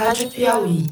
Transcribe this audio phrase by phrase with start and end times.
[0.00, 0.86] Rádio Piauí.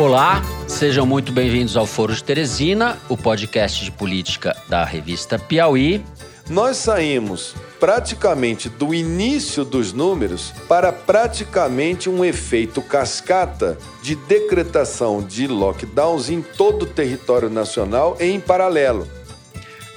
[0.00, 6.04] Olá, sejam muito bem-vindos ao Foro de Teresina, o podcast de política da revista Piauí.
[6.48, 15.48] Nós saímos praticamente do início dos números para praticamente um efeito cascata de decretação de
[15.48, 19.08] lockdowns em todo o território nacional em paralelo.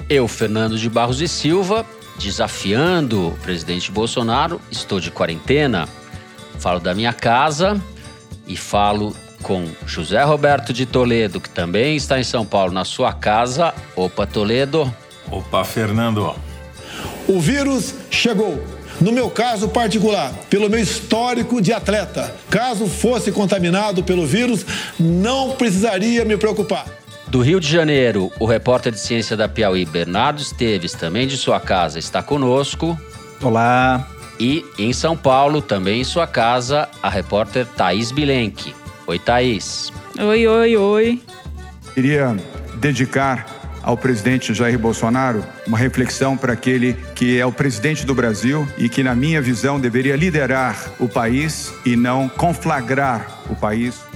[0.09, 1.85] Eu, Fernando de Barros e Silva,
[2.17, 5.87] desafiando o presidente Bolsonaro, estou de quarentena.
[6.59, 7.81] Falo da minha casa
[8.47, 13.13] e falo com José Roberto de Toledo, que também está em São Paulo, na sua
[13.13, 13.73] casa.
[13.95, 14.93] Opa, Toledo.
[15.31, 16.35] Opa, Fernando.
[17.27, 18.63] O vírus chegou.
[18.99, 24.65] No meu caso particular, pelo meu histórico de atleta, caso fosse contaminado pelo vírus,
[24.99, 26.87] não precisaria me preocupar.
[27.27, 31.59] Do Rio de Janeiro, o repórter de ciência da Piauí, Bernardo Esteves, também de sua
[31.59, 32.97] casa, está conosco.
[33.41, 34.07] Olá.
[34.39, 38.73] E em São Paulo, também em sua casa, a repórter Thaís Bilenque.
[39.05, 39.91] Oi, Thaís.
[40.17, 41.21] Oi, oi, oi.
[41.93, 42.33] Queria
[42.75, 43.45] dedicar
[43.83, 48.87] ao presidente Jair Bolsonaro uma reflexão para aquele que é o presidente do Brasil e
[48.87, 54.06] que, na minha visão, deveria liderar o país e não conflagrar o país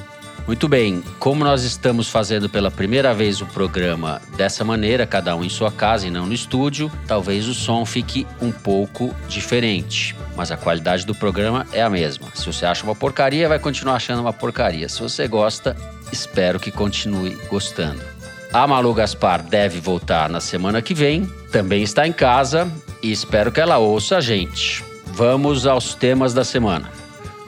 [0.48, 5.44] muito bem, como nós estamos fazendo pela primeira vez o programa dessa maneira, cada um
[5.44, 10.52] em sua casa e não no estúdio, talvez o som fique um pouco diferente, mas
[10.52, 12.28] a qualidade do programa é a mesma.
[12.34, 14.90] Se você acha uma porcaria, vai continuar achando uma porcaria.
[14.90, 15.76] Se você gosta,
[16.12, 18.02] espero que continue gostando.
[18.52, 22.70] A Malu Gaspar deve voltar na semana que vem, também está em casa
[23.02, 24.84] e espero que ela ouça a gente.
[25.06, 27.01] Vamos aos temas da semana.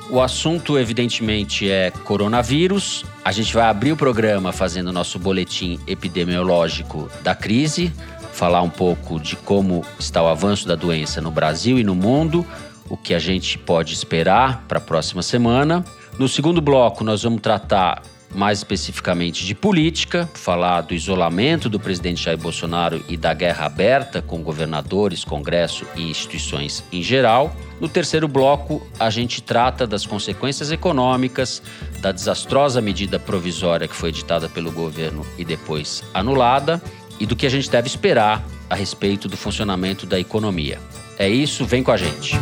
[0.09, 3.05] O assunto, evidentemente, é coronavírus.
[3.23, 7.91] A gente vai abrir o programa fazendo nosso boletim epidemiológico da crise,
[8.31, 12.45] falar um pouco de como está o avanço da doença no Brasil e no mundo,
[12.89, 15.83] o que a gente pode esperar para a próxima semana.
[16.19, 22.23] No segundo bloco, nós vamos tratar mais especificamente de política, falar do isolamento do presidente
[22.23, 27.55] Jair Bolsonaro e da guerra aberta com governadores, Congresso e instituições em geral.
[27.79, 31.61] No terceiro bloco, a gente trata das consequências econômicas
[31.99, 36.81] da desastrosa medida provisória que foi editada pelo governo e depois anulada
[37.19, 40.79] e do que a gente deve esperar a respeito do funcionamento da economia.
[41.17, 42.35] É isso, vem com a gente.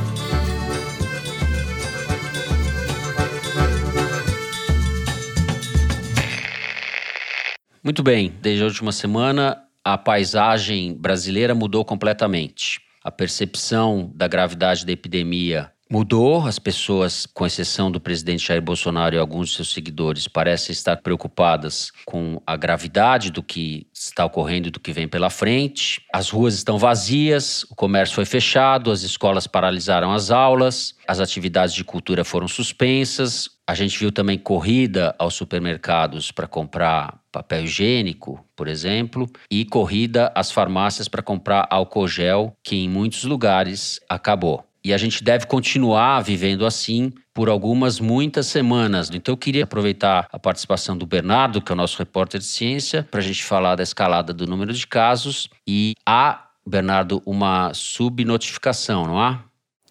[7.92, 12.80] Muito bem, desde a última semana a paisagem brasileira mudou completamente.
[13.04, 16.48] A percepção da gravidade da epidemia mudou.
[16.48, 21.02] As pessoas, com exceção do presidente Jair Bolsonaro e alguns de seus seguidores, parecem estar
[21.02, 26.02] preocupadas com a gravidade do que está ocorrendo e do que vem pela frente.
[26.14, 31.76] As ruas estão vazias, o comércio foi fechado, as escolas paralisaram as aulas, as atividades
[31.76, 33.50] de cultura foram suspensas.
[33.68, 40.32] A gente viu também corrida aos supermercados para comprar papel higiênico, por exemplo, e corrida
[40.36, 44.66] às farmácias para comprar álcool gel, que em muitos lugares acabou.
[44.84, 49.10] E a gente deve continuar vivendo assim por algumas, muitas semanas.
[49.14, 53.08] Então eu queria aproveitar a participação do Bernardo, que é o nosso repórter de ciência,
[53.10, 55.50] para a gente falar da escalada do número de casos.
[55.68, 59.44] E há, Bernardo, uma subnotificação, não há?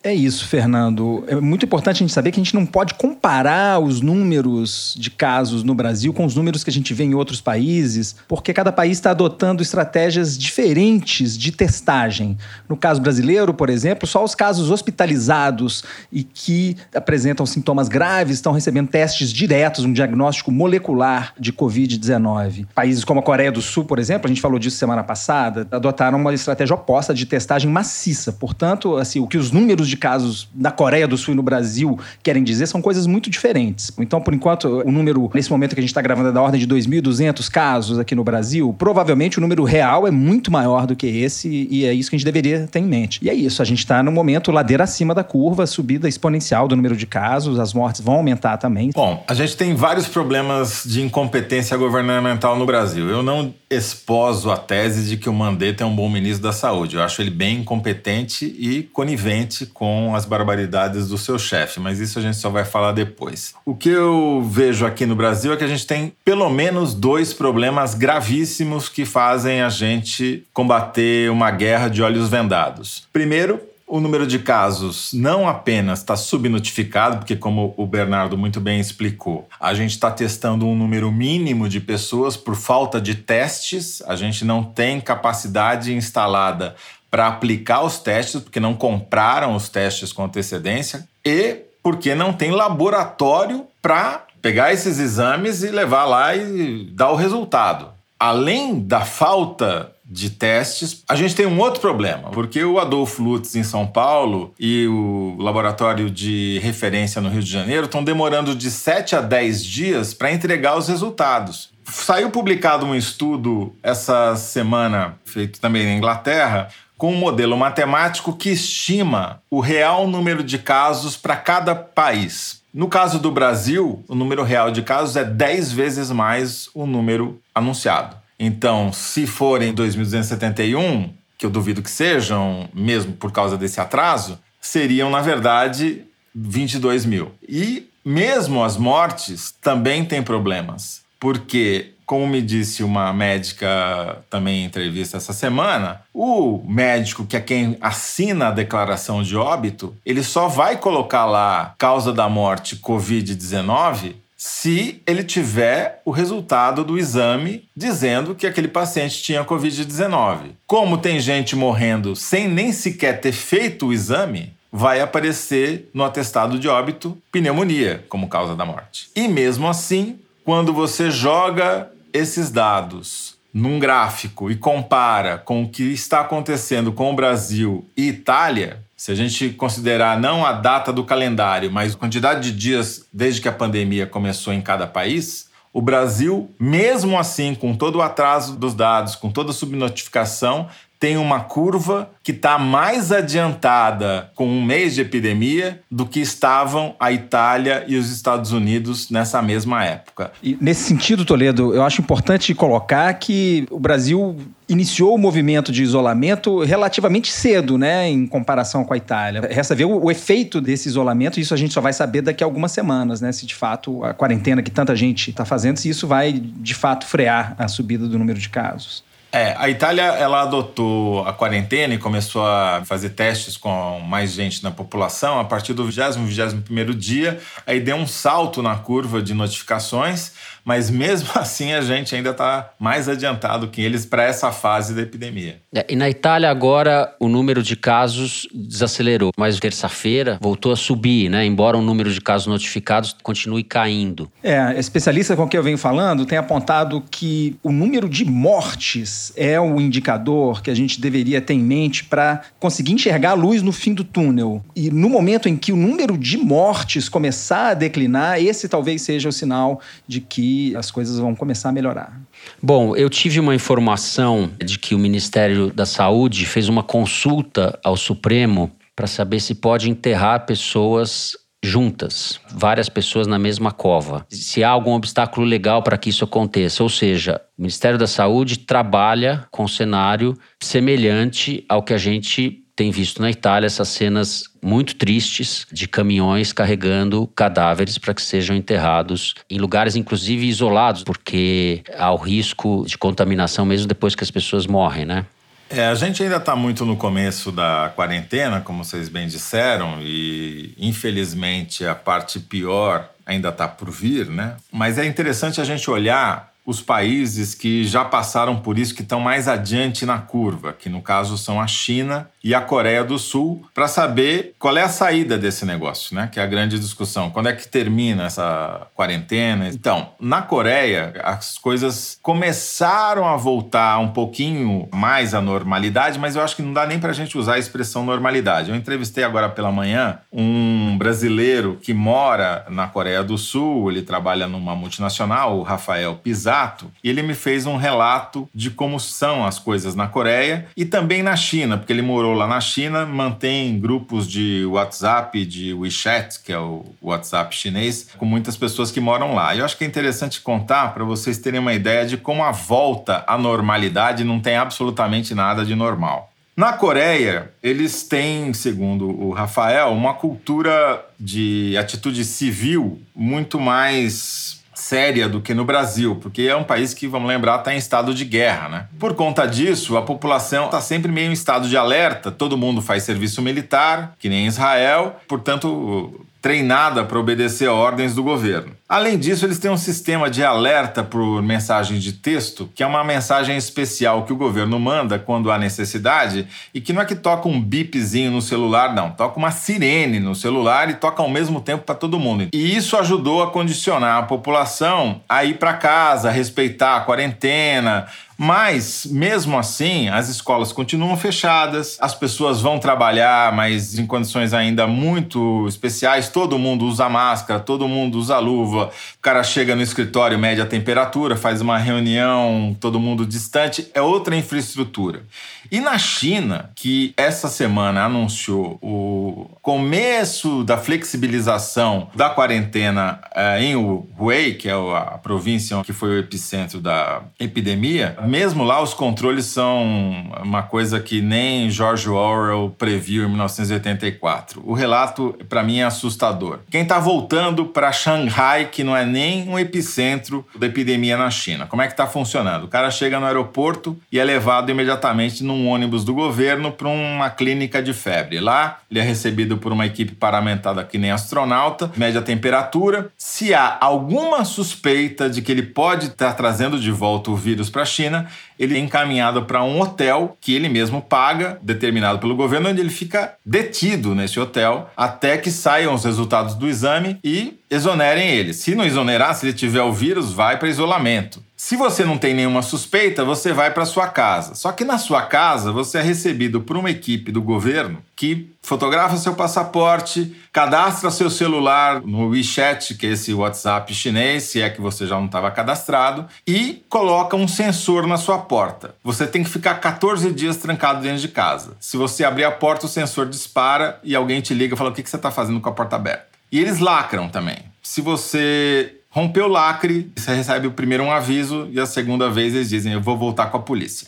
[0.03, 1.25] É isso, Fernando.
[1.27, 5.11] É muito importante a gente saber que a gente não pode comparar os números de
[5.11, 8.73] casos no Brasil com os números que a gente vê em outros países, porque cada
[8.73, 12.39] país está adotando estratégias diferentes de testagem.
[12.67, 18.53] No caso brasileiro, por exemplo, só os casos hospitalizados e que apresentam sintomas graves estão
[18.53, 22.67] recebendo testes diretos, um diagnóstico molecular de Covid-19.
[22.75, 26.19] Países como a Coreia do Sul, por exemplo, a gente falou disso semana passada, adotaram
[26.19, 28.33] uma estratégia oposta de testagem maciça.
[28.33, 31.99] Portanto, assim, o que os números de casos na Coreia do Sul e no Brasil
[32.23, 33.93] querem dizer são coisas muito diferentes.
[33.99, 36.61] Então, por enquanto, o número, nesse momento que a gente está gravando, é da ordem
[36.61, 38.75] de 2.200 casos aqui no Brasil.
[38.79, 42.19] Provavelmente o número real é muito maior do que esse e é isso que a
[42.19, 43.21] gente deveria ter em mente.
[43.23, 46.77] E é isso, a gente está no momento ladeira acima da curva, subida exponencial do
[46.77, 48.91] número de casos, as mortes vão aumentar também.
[48.95, 53.09] Bom, a gente tem vários problemas de incompetência governamental no Brasil.
[53.09, 56.97] Eu não esposo a tese de que o Mandetta é um bom ministro da Saúde.
[56.97, 62.19] Eu acho ele bem incompetente e conivente com as barbaridades do seu chefe, mas isso
[62.19, 63.55] a gente só vai falar depois.
[63.65, 67.33] O que eu vejo aqui no Brasil é que a gente tem pelo menos dois
[67.33, 73.09] problemas gravíssimos que fazem a gente combater uma guerra de olhos vendados.
[73.11, 73.59] Primeiro,
[73.91, 79.49] o número de casos não apenas está subnotificado, porque, como o Bernardo muito bem explicou,
[79.59, 84.45] a gente está testando um número mínimo de pessoas por falta de testes, a gente
[84.45, 86.77] não tem capacidade instalada
[87.11, 92.51] para aplicar os testes, porque não compraram os testes com antecedência, e porque não tem
[92.51, 97.89] laboratório para pegar esses exames e levar lá e dar o resultado.
[98.19, 101.05] Além da falta de testes.
[101.09, 105.37] A gente tem um outro problema, porque o Adolfo Lutz em São Paulo e o
[105.39, 110.33] laboratório de referência no Rio de Janeiro estão demorando de 7 a 10 dias para
[110.33, 111.71] entregar os resultados.
[111.85, 116.69] Saiu publicado um estudo essa semana, feito também na Inglaterra,
[117.01, 122.61] com um modelo matemático que estima o real número de casos para cada país.
[122.75, 127.41] No caso do Brasil, o número real de casos é 10 vezes mais o número
[127.55, 128.17] anunciado.
[128.39, 131.09] Então, se forem 2.271,
[131.39, 136.05] que eu duvido que sejam, mesmo por causa desse atraso, seriam, na verdade,
[136.35, 137.33] 22 mil.
[137.49, 144.65] E mesmo as mortes também têm problemas, porque, como me disse uma médica também em
[144.65, 150.49] entrevista essa semana, o médico que é quem assina a declaração de óbito, ele só
[150.49, 158.35] vai colocar lá causa da morte Covid-19 se ele tiver o resultado do exame dizendo
[158.35, 160.51] que aquele paciente tinha Covid-19.
[160.67, 166.59] Como tem gente morrendo sem nem sequer ter feito o exame, vai aparecer no atestado
[166.59, 169.11] de óbito pneumonia como causa da morte.
[169.15, 175.83] E mesmo assim, quando você joga esses dados num gráfico e compara com o que
[175.93, 181.05] está acontecendo com o Brasil e Itália, se a gente considerar não a data do
[181.05, 185.81] calendário, mas a quantidade de dias desde que a pandemia começou em cada país, o
[185.81, 190.69] Brasil, mesmo assim, com todo o atraso dos dados, com toda a subnotificação,
[191.01, 196.95] tem uma curva que está mais adiantada com um mês de epidemia do que estavam
[197.01, 200.31] a Itália e os Estados Unidos nessa mesma época.
[200.43, 204.37] E nesse sentido, Toledo, eu acho importante colocar que o Brasil
[204.69, 209.41] iniciou o movimento de isolamento relativamente cedo, né, em comparação com a Itália.
[209.51, 212.47] Resta ver o, o, efeito desse isolamento, isso a gente só vai saber daqui a
[212.47, 216.07] algumas semanas, né, se de fato a quarentena que tanta gente está fazendo, se isso
[216.07, 219.03] vai de fato frear a subida do número de casos.
[219.33, 224.61] É, a Itália ela adotou a quarentena e começou a fazer testes com mais gente
[224.61, 227.41] na população a partir do 20 21 dia.
[227.65, 230.33] Aí deu um salto na curva de notificações
[230.65, 235.03] mas mesmo assim a gente ainda está mais adiantado que eles para essa fase da
[235.03, 235.61] epidemia.
[235.75, 241.29] É, e na Itália agora o número de casos desacelerou, mas terça-feira voltou a subir,
[241.29, 241.45] né?
[241.45, 244.31] Embora o número de casos notificados continue caindo.
[244.43, 249.61] É, especialista com quem eu venho falando tem apontado que o número de mortes é
[249.61, 253.73] o indicador que a gente deveria ter em mente para conseguir enxergar a luz no
[253.73, 254.65] fim do túnel.
[254.75, 259.29] E no momento em que o número de mortes começar a declinar, esse talvez seja
[259.29, 262.21] o sinal de que as coisas vão começar a melhorar.
[262.63, 267.97] Bom, eu tive uma informação de que o Ministério da Saúde fez uma consulta ao
[267.97, 274.25] Supremo para saber se pode enterrar pessoas juntas, várias pessoas na mesma cova.
[274.29, 278.59] Se há algum obstáculo legal para que isso aconteça, ou seja, o Ministério da Saúde
[278.61, 284.45] trabalha com um cenário semelhante ao que a gente tem visto na Itália essas cenas
[284.63, 291.83] muito tristes de caminhões carregando cadáveres para que sejam enterrados em lugares inclusive isolados, porque
[291.95, 295.27] há o risco de contaminação mesmo depois que as pessoas morrem, né?
[295.69, 300.75] É, a gente ainda está muito no começo da quarentena, como vocês bem disseram, e
[300.79, 304.57] infelizmente a parte pior ainda está por vir, né?
[304.73, 309.19] Mas é interessante a gente olhar os países que já passaram por isso, que estão
[309.19, 313.65] mais adiante na curva, que no caso são a China e a Coreia do Sul,
[313.75, 316.29] para saber qual é a saída desse negócio, né?
[316.31, 317.31] Que é a grande discussão.
[317.31, 319.69] Quando é que termina essa quarentena?
[319.69, 326.43] Então, na Coreia, as coisas começaram a voltar um pouquinho mais à normalidade, mas eu
[326.43, 328.71] acho que não dá nem para a gente usar a expressão normalidade.
[328.71, 334.47] Eu entrevistei agora pela manhã um brasileiro que mora na Coreia do Sul, ele trabalha
[334.47, 339.59] numa multinacional, o Rafael Pizarro e ele me fez um relato de como são as
[339.59, 344.29] coisas na Coreia e também na China, porque ele morou lá na China, mantém grupos
[344.29, 349.55] de WhatsApp, de WeChat, que é o WhatsApp chinês, com muitas pessoas que moram lá.
[349.55, 353.25] Eu acho que é interessante contar para vocês terem uma ideia de como a volta
[353.27, 356.31] à normalidade não tem absolutamente nada de normal.
[356.57, 364.60] Na Coreia, eles têm, segundo o Rafael, uma cultura de atitude civil muito mais
[364.91, 368.13] séria do que no Brasil, porque é um país que, vamos lembrar, está em estado
[368.13, 368.89] de guerra, né?
[368.99, 373.05] Por conta disso, a população está sempre meio em estado de alerta, todo mundo faz
[373.05, 378.73] serviço militar, que nem Israel, portanto, treinada para obedecer a ordens do governo.
[378.89, 383.05] Além disso, eles têm um sistema de alerta por mensagem de texto, que é uma
[383.05, 387.49] mensagem especial que o governo manda quando há necessidade e que não é que toca
[387.49, 391.85] um bipzinho no celular, não, toca uma sirene no celular e toca ao mesmo tempo
[391.85, 392.49] para todo mundo.
[392.53, 398.09] E isso ajudou a condicionar a população a ir para casa, respeitar a quarentena,
[398.43, 404.87] mas, mesmo assim, as escolas continuam fechadas, as pessoas vão trabalhar, mas em condições ainda
[404.87, 406.31] muito especiais.
[406.31, 408.91] Todo mundo usa máscara, todo mundo usa luva.
[409.19, 413.91] O cara chega no escritório, mede a temperatura, faz uma reunião, todo mundo distante.
[413.93, 415.23] É outra infraestrutura.
[415.71, 423.77] E na China, que essa semana anunciou o começo da flexibilização da quarentena eh, em
[423.77, 429.47] Hubei, que é a província que foi o epicentro da epidemia, mesmo lá os controles
[429.47, 434.63] são uma coisa que nem George Orwell previu em 1984.
[434.65, 436.61] O relato, para mim, é assustador.
[436.71, 441.67] Quem está voltando para Shanghai, que não é nem um epicentro da epidemia na China,
[441.67, 442.65] como é que está funcionando?
[442.65, 446.89] O cara chega no aeroporto e é levado imediatamente num um ônibus do governo para
[446.89, 448.41] uma clínica de febre.
[448.41, 453.11] Lá, ele é recebido por uma equipe paramentada que nem astronauta, mede a temperatura.
[453.17, 457.83] Se há alguma suspeita de que ele pode estar trazendo de volta o vírus para
[457.83, 458.20] a China,
[458.59, 462.91] ele é encaminhado para um hotel que ele mesmo paga, determinado pelo governo, onde ele
[462.91, 468.53] fica detido nesse hotel até que saiam os resultados do exame e exonerem ele.
[468.53, 471.43] Se não exonerar, se ele tiver o vírus, vai para isolamento.
[471.63, 474.55] Se você não tem nenhuma suspeita, você vai para sua casa.
[474.55, 479.19] Só que na sua casa você é recebido por uma equipe do governo que fotografa
[479.19, 484.81] seu passaporte, cadastra seu celular no WeChat, que é esse WhatsApp chinês, se é que
[484.81, 488.95] você já não estava cadastrado, e coloca um sensor na sua porta.
[489.05, 491.77] Você tem que ficar 14 dias trancado dentro de casa.
[491.79, 494.95] Se você abrir a porta, o sensor dispara e alguém te liga e fala: o
[494.95, 496.27] que você está fazendo com a porta aberta?
[496.51, 497.59] E eles lacram também.
[497.83, 502.55] Se você Rompeu o lacre, você recebe o primeiro um aviso e a segunda vez
[502.55, 504.07] eles dizem: Eu vou voltar com a polícia.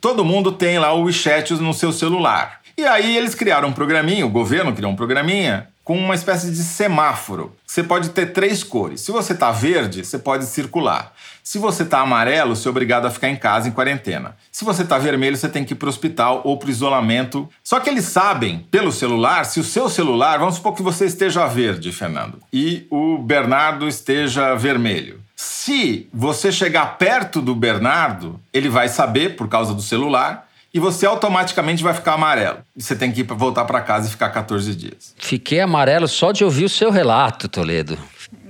[0.00, 2.60] Todo mundo tem lá o WeChat no seu celular.
[2.76, 6.62] E aí eles criaram um programinha, o governo criou um programinha com uma espécie de
[6.62, 7.52] semáforo.
[7.66, 9.00] Você pode ter três cores.
[9.00, 11.12] Se você está verde, você pode circular.
[11.42, 14.36] Se você está amarelo, você é obrigado a ficar em casa em quarentena.
[14.52, 17.48] Se você está vermelho, você tem que ir para o hospital ou para o isolamento.
[17.64, 21.44] Só que eles sabem, pelo celular, se o seu celular, vamos supor que você esteja
[21.48, 25.20] verde, Fernando, e o Bernardo esteja vermelho.
[25.34, 31.06] Se você chegar perto do Bernardo, ele vai saber, por causa do celular, e você
[31.06, 32.58] automaticamente vai ficar amarelo.
[32.76, 35.14] E você tem que ir voltar para casa e ficar 14 dias.
[35.18, 37.98] Fiquei amarelo só de ouvir o seu relato, Toledo.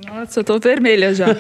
[0.07, 1.27] Nossa, eu tô vermelha já.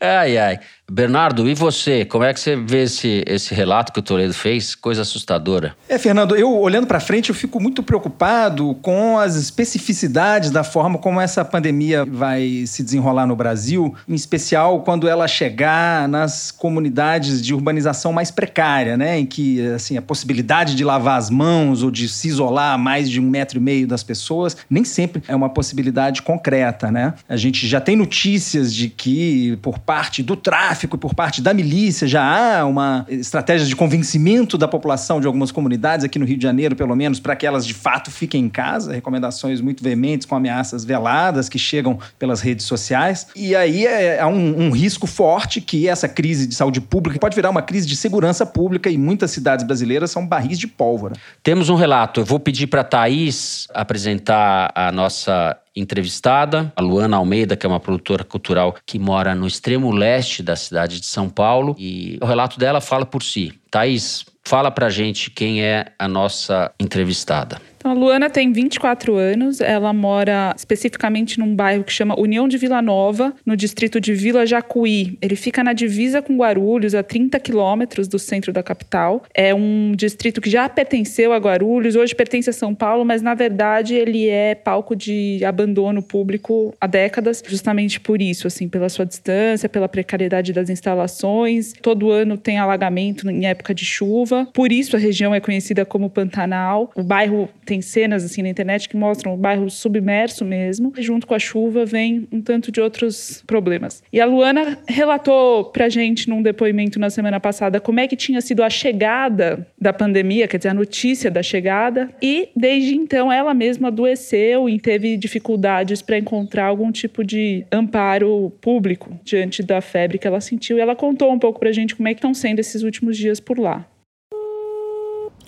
[0.00, 0.58] ai, ai.
[0.88, 2.04] Bernardo, e você?
[2.04, 4.76] Como é que você vê esse, esse relato que o Toledo fez?
[4.76, 5.76] Coisa assustadora.
[5.88, 10.96] É, Fernando, eu olhando para frente, eu fico muito preocupado com as especificidades da forma
[10.96, 17.42] como essa pandemia vai se desenrolar no Brasil, em especial quando ela chegar nas comunidades
[17.42, 19.18] de urbanização mais precária, né?
[19.18, 23.10] Em que assim, a possibilidade de lavar as mãos ou de se isolar a mais
[23.10, 27.14] de um metro e meio das pessoas nem sempre é uma possibilidade concreta, né?
[27.28, 31.54] A gente já tem notícias de que, por parte do tráfico, tráfico por parte da
[31.54, 36.36] milícia, já há uma estratégia de convencimento da população de algumas comunidades, aqui no Rio
[36.36, 40.26] de Janeiro, pelo menos, para que elas de fato fiquem em casa, recomendações muito veementes,
[40.26, 43.26] com ameaças veladas que chegam pelas redes sociais.
[43.34, 47.34] E aí é, há um, um risco forte que essa crise de saúde pública pode
[47.34, 51.14] virar uma crise de segurança pública e muitas cidades brasileiras são barris de pólvora.
[51.42, 52.20] Temos um relato.
[52.20, 57.68] Eu vou pedir para a Thaís apresentar a nossa entrevistada, a Luana Almeida, que é
[57.68, 61.76] uma produtora cultural que mora no extremo leste da cidade de São Paulo.
[61.78, 63.52] E o relato dela fala por si.
[63.70, 67.60] Thaís, fala pra gente quem é a nossa entrevistada.
[67.86, 72.58] Então, a Luana tem 24 anos, ela mora especificamente num bairro que chama União de
[72.58, 75.16] Vila Nova, no distrito de Vila Jacuí.
[75.22, 79.22] Ele fica na divisa com Guarulhos, a 30 quilômetros do centro da capital.
[79.32, 83.34] É um distrito que já pertenceu a Guarulhos, hoje pertence a São Paulo, mas na
[83.34, 89.06] verdade ele é palco de abandono público há décadas, justamente por isso, assim, pela sua
[89.06, 91.72] distância, pela precariedade das instalações.
[91.80, 96.10] Todo ano tem alagamento em época de chuva, por isso a região é conhecida como
[96.10, 96.90] Pantanal.
[96.96, 100.92] O bairro tem tem cenas assim na internet que mostram o bairro submerso mesmo.
[100.96, 104.02] E junto com a chuva vem um tanto de outros problemas.
[104.12, 108.40] E a Luana relatou pra gente num depoimento na semana passada como é que tinha
[108.40, 112.10] sido a chegada da pandemia, quer dizer, a notícia da chegada.
[112.22, 118.50] E desde então ela mesma adoeceu e teve dificuldades para encontrar algum tipo de amparo
[118.60, 120.78] público diante da febre que ela sentiu.
[120.78, 123.38] E ela contou um pouco pra gente como é que estão sendo esses últimos dias
[123.38, 123.86] por lá.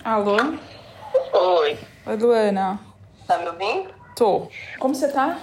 [0.03, 0.37] Alô?
[1.33, 1.88] Oi.
[2.09, 2.79] Oi, Luana.
[3.27, 3.93] Tá me ouvindo?
[4.15, 4.47] Tô.
[4.79, 5.37] Como você tá?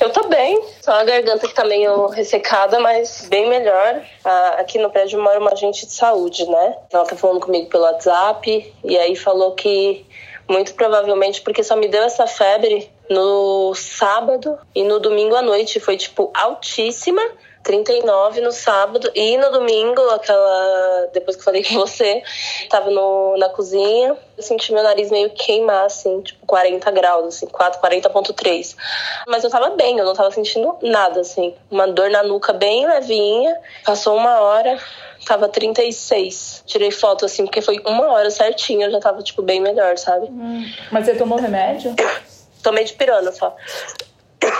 [0.00, 4.02] Eu tô bem, só a garganta que tá meio ressecada, mas bem melhor.
[4.24, 6.78] Ah, aqui no prédio mora uma agente de saúde, né?
[6.90, 10.06] Ela tá falando comigo pelo WhatsApp e aí falou que
[10.48, 15.80] muito provavelmente porque só me deu essa febre no sábado e no domingo à noite.
[15.80, 17.20] Foi, tipo, altíssima.
[17.62, 21.08] 39 no sábado e no domingo, aquela.
[21.12, 22.22] Depois que eu falei com você,
[22.68, 27.46] tava no, na cozinha, eu senti meu nariz meio queimar, assim, tipo 40 graus, assim,
[27.46, 28.76] 40.3.
[29.26, 31.54] Mas eu tava bem, eu não tava sentindo nada, assim.
[31.70, 33.58] Uma dor na nuca bem levinha.
[33.84, 34.78] Passou uma hora,
[35.26, 36.64] tava 36.
[36.66, 40.26] Tirei foto, assim, porque foi uma hora certinho, eu já tava, tipo, bem melhor, sabe?
[40.26, 40.64] Hum.
[40.90, 41.94] Mas você tomou remédio?
[42.62, 43.56] Tomei de pirona só.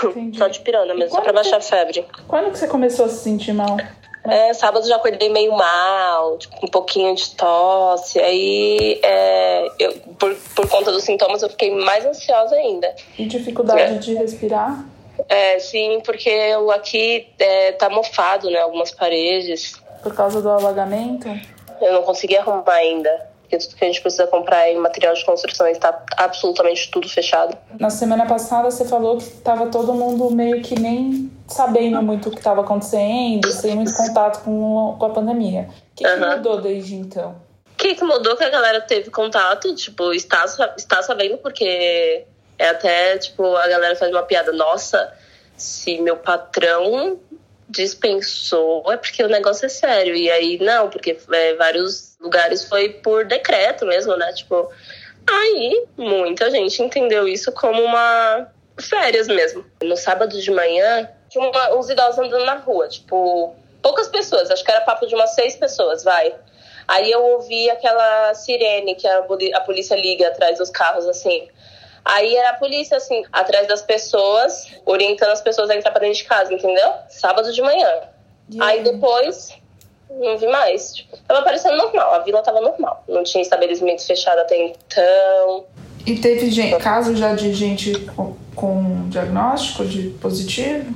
[0.03, 0.37] Entendi.
[0.37, 2.05] Só de pirona mesmo, só pra baixar a febre.
[2.27, 3.77] Quando que você começou a se sentir mal?
[4.23, 8.19] É, sábado já acordei meio mal, tipo, um pouquinho de tosse.
[8.19, 12.93] Aí, é, eu, por, por conta dos sintomas, eu fiquei mais ansiosa ainda.
[13.17, 13.97] E dificuldade é.
[13.97, 14.85] de respirar?
[15.27, 18.59] É, sim, porque eu aqui é, tá mofado, né?
[18.59, 19.73] Algumas paredes.
[20.03, 21.27] Por causa do alagamento?
[21.81, 25.25] Eu não consegui arrumar ainda porque tudo que a gente precisa comprar em material de
[25.25, 27.57] construção está absolutamente tudo fechado.
[27.77, 32.31] Na semana passada você falou que estava todo mundo meio que nem sabendo muito o
[32.31, 35.67] que estava acontecendo, sem muito contato com, com a pandemia.
[35.91, 36.19] O que, uhum.
[36.19, 37.35] que mudou desde então?
[37.73, 40.45] O que, que mudou que a galera teve contato, tipo, está,
[40.77, 42.25] está sabendo, porque
[42.57, 45.11] é até, tipo, a galera faz uma piada, nossa,
[45.57, 47.19] se meu patrão
[47.71, 50.15] dispensou, é porque o negócio é sério.
[50.15, 54.31] E aí, não, porque é, vários lugares foi por decreto mesmo, né?
[54.33, 54.69] Tipo,
[55.27, 58.47] aí muita gente entendeu isso como uma
[58.79, 59.65] férias mesmo.
[59.83, 64.63] No sábado de manhã, tinha uma, uns idosos andando na rua, tipo, poucas pessoas, acho
[64.63, 66.33] que era papo de umas seis pessoas, vai.
[66.87, 69.19] Aí eu ouvi aquela sirene que a,
[69.55, 71.47] a polícia liga atrás dos carros, assim.
[72.03, 76.17] Aí era a polícia, assim, atrás das pessoas, orientando as pessoas a entrar pra dentro
[76.17, 76.91] de casa, entendeu?
[77.09, 77.89] Sábado de manhã.
[78.51, 78.65] Yeah.
[78.65, 79.53] Aí depois,
[80.09, 80.95] não vi mais.
[80.95, 83.03] Tipo, tava parecendo normal, a vila tava normal.
[83.07, 85.65] Não tinha estabelecimento fechado até então.
[86.05, 90.93] E teve gente, caso já de gente com, com diagnóstico de positivo?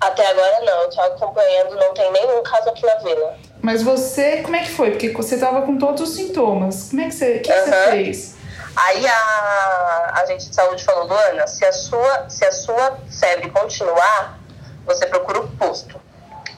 [0.00, 3.36] Até agora não, eu tô acompanhando, não tem nenhum caso aqui na vila.
[3.60, 4.90] Mas você, como é que foi?
[4.90, 6.88] Porque você tava com todos os sintomas.
[6.90, 7.64] Como é que você, que, uhum.
[7.64, 8.37] que você fez?
[8.86, 14.38] Aí a agente de saúde falou, Luana, se a sua, se a sua febre continuar,
[14.86, 16.00] você procura o posto.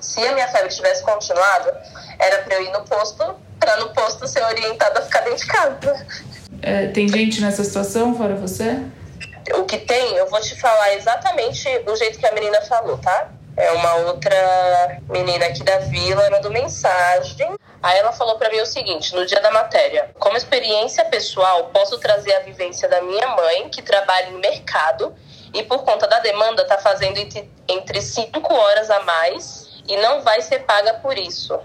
[0.00, 1.70] Se a minha febre tivesse continuado,
[2.18, 3.24] era para eu ir no posto,
[3.58, 6.06] para no posto ser orientada a ficar dentro de casa.
[6.60, 8.84] É, tem gente nessa situação fora você?
[9.54, 13.28] O que tem, eu vou te falar exatamente o jeito que a menina falou, tá?
[13.56, 18.66] É uma outra menina aqui da vila mandou mensagem Aí ela falou para mim o
[18.66, 23.68] seguinte, no dia da matéria: como experiência pessoal, posso trazer a vivência da minha mãe,
[23.70, 25.14] que trabalha em mercado
[25.54, 27.18] e por conta da demanda tá fazendo
[27.68, 31.58] entre 5 horas a mais e não vai ser paga por isso.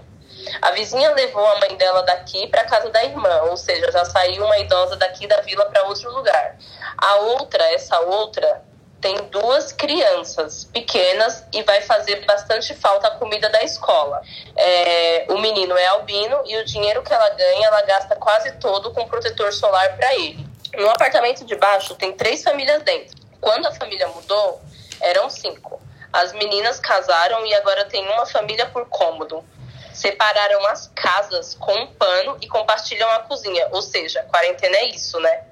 [0.62, 4.44] A vizinha levou a mãe dela daqui para casa da irmã, ou seja, já saiu
[4.44, 6.56] uma idosa daqui da vila para outro lugar.
[6.96, 8.62] A outra, essa outra,
[9.00, 14.20] tem duas crianças pequenas e vai fazer bastante falta a comida da escola.
[14.56, 18.92] É, o menino é albino e o dinheiro que ela ganha, ela gasta quase todo
[18.92, 20.46] com protetor solar para ele.
[20.76, 23.16] No apartamento de baixo tem três famílias dentro.
[23.40, 24.60] Quando a família mudou,
[25.00, 25.80] eram cinco.
[26.12, 29.44] As meninas casaram e agora tem uma família por cômodo.
[29.92, 33.68] Separaram as casas com um pano e compartilham a cozinha.
[33.72, 35.44] Ou seja, quarentena é isso, né?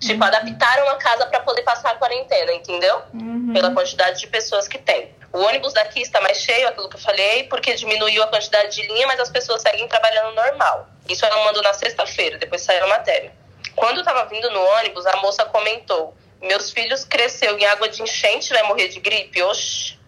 [0.00, 3.02] Tipo, adaptaram a casa para poder passar a quarentena, entendeu?
[3.12, 3.52] Uhum.
[3.52, 5.12] Pela quantidade de pessoas que tem.
[5.32, 8.86] O ônibus daqui está mais cheio, aquilo que eu falei, porque diminuiu a quantidade de
[8.86, 10.88] linha, mas as pessoas seguem trabalhando normal.
[11.08, 13.32] Isso ela mandou na sexta-feira, depois saiu a matéria.
[13.74, 18.02] Quando eu tava vindo no ônibus, a moça comentou: Meus filhos cresceu em água de
[18.02, 19.42] enchente, vai morrer de gripe?
[19.42, 19.98] Oxi.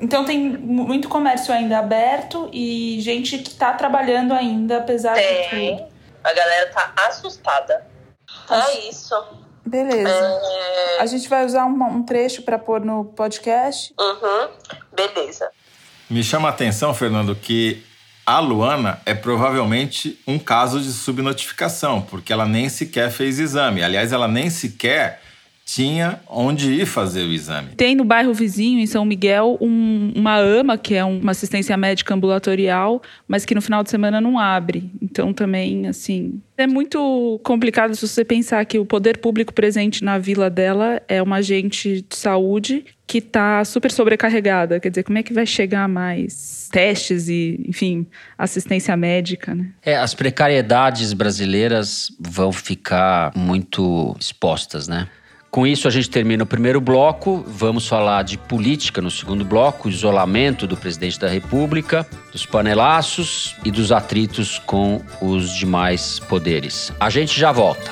[0.00, 5.42] Então tem muito comércio ainda aberto e gente que tá trabalhando ainda, apesar tem.
[5.42, 5.92] de tudo.
[6.22, 7.86] A galera tá assustada.
[8.50, 9.14] É isso.
[9.64, 10.08] Beleza.
[10.08, 11.00] É...
[11.00, 13.92] A gente vai usar um, um trecho para pôr no podcast.
[13.98, 14.48] Uhum.
[14.92, 15.50] Beleza.
[16.08, 17.84] Me chama a atenção, Fernando, que
[18.24, 23.82] a Luana é provavelmente um caso de subnotificação, porque ela nem sequer fez exame.
[23.82, 25.20] Aliás, ela nem sequer
[25.66, 27.70] tinha onde ir fazer o exame.
[27.76, 32.14] Tem no bairro vizinho, em São Miguel, um, uma AMA, que é uma assistência médica
[32.14, 34.88] ambulatorial, mas que no final de semana não abre.
[35.02, 40.18] Então também, assim, é muito complicado se você pensar que o poder público presente na
[40.18, 44.78] vila dela é uma agente de saúde que está super sobrecarregada.
[44.78, 48.06] Quer dizer, como é que vai chegar mais testes e, enfim,
[48.38, 49.72] assistência médica, né?
[49.82, 55.08] É, as precariedades brasileiras vão ficar muito expostas, né?
[55.50, 57.44] Com isso, a gente termina o primeiro bloco.
[57.46, 63.70] Vamos falar de política no segundo bloco, isolamento do presidente da República, dos panelaços e
[63.70, 66.92] dos atritos com os demais poderes.
[67.00, 67.90] A gente já volta.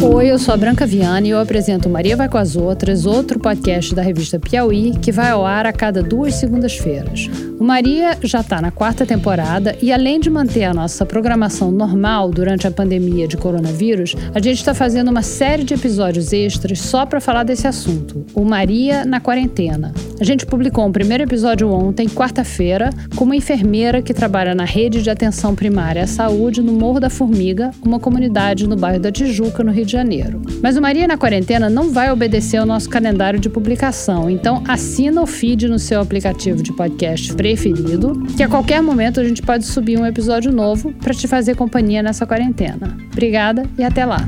[0.00, 3.40] Oi, eu sou a Branca Viana e eu apresento Maria Vai com as Outras, outro
[3.40, 7.28] podcast da revista Piauí, que vai ao ar a cada duas segundas-feiras.
[7.58, 12.30] O Maria já está na quarta temporada e, além de manter a nossa programação normal
[12.30, 17.04] durante a pandemia de coronavírus, a gente está fazendo uma série de episódios extras só
[17.04, 19.92] para falar desse assunto: o Maria na quarentena.
[20.20, 25.02] A gente publicou um primeiro episódio ontem, quarta-feira, com uma enfermeira que trabalha na rede
[25.02, 29.64] de atenção primária à saúde no Morro da Formiga, uma comunidade no bairro da Tijuca,
[29.64, 30.40] no Rio de Janeiro.
[30.62, 35.20] Mas o Maria na quarentena não vai obedecer ao nosso calendário de publicação, então assina
[35.20, 39.66] o feed no seu aplicativo de podcast preferido, que a qualquer momento a gente pode
[39.66, 42.96] subir um episódio novo para te fazer companhia nessa quarentena.
[43.12, 44.18] Obrigada e até lá.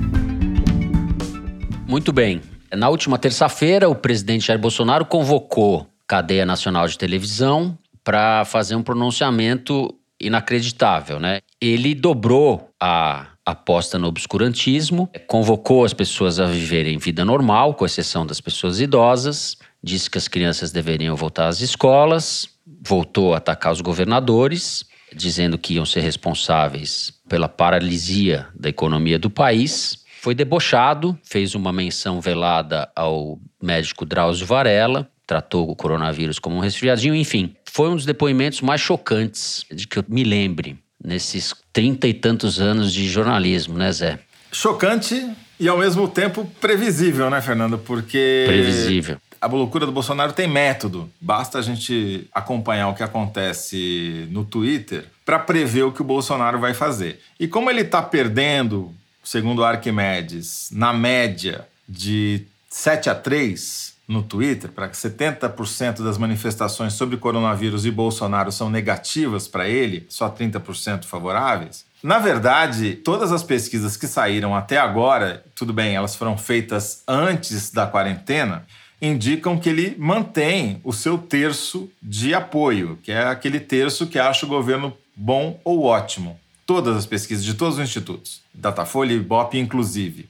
[1.87, 2.41] Muito bem.
[2.75, 8.83] Na última terça-feira, o presidente Jair Bolsonaro convocou cadeia nacional de televisão para fazer um
[8.83, 11.39] pronunciamento inacreditável, né?
[11.61, 18.27] Ele dobrou a aposta no obscurantismo, convocou as pessoas a viverem vida normal, com exceção
[18.27, 22.49] das pessoas idosas, disse que as crianças deveriam voltar às escolas,
[22.87, 29.31] voltou a atacar os governadores, dizendo que iam ser responsáveis pela paralisia da economia do
[29.31, 30.05] país.
[30.21, 36.61] Foi debochado, fez uma menção velada ao médico Drauzio Varela, tratou o coronavírus como um
[36.61, 37.55] resfriadinho, enfim.
[37.65, 42.61] Foi um dos depoimentos mais chocantes de que eu me lembre nesses trinta e tantos
[42.61, 44.19] anos de jornalismo, né, Zé?
[44.53, 47.79] Chocante e ao mesmo tempo previsível, né, Fernando?
[47.79, 48.45] Porque.
[48.47, 49.19] Previsível.
[49.41, 51.11] A loucura do Bolsonaro tem método.
[51.19, 56.59] Basta a gente acompanhar o que acontece no Twitter para prever o que o Bolsonaro
[56.59, 57.21] vai fazer.
[57.39, 64.73] E como ele está perdendo, segundo Arquimedes, na média de 7 a 3 no Twitter,
[64.73, 71.05] para que 70% das manifestações sobre coronavírus e Bolsonaro são negativas para ele, só 30%
[71.05, 71.85] favoráveis.
[72.03, 77.71] Na verdade, todas as pesquisas que saíram até agora, tudo bem, elas foram feitas antes
[77.71, 78.67] da quarentena,
[79.01, 84.45] indicam que ele mantém o seu terço de apoio, que é aquele terço que acha
[84.45, 86.37] o governo bom ou ótimo.
[86.67, 90.29] Todas as pesquisas de todos os institutos, Datafolha e Ibope inclusive.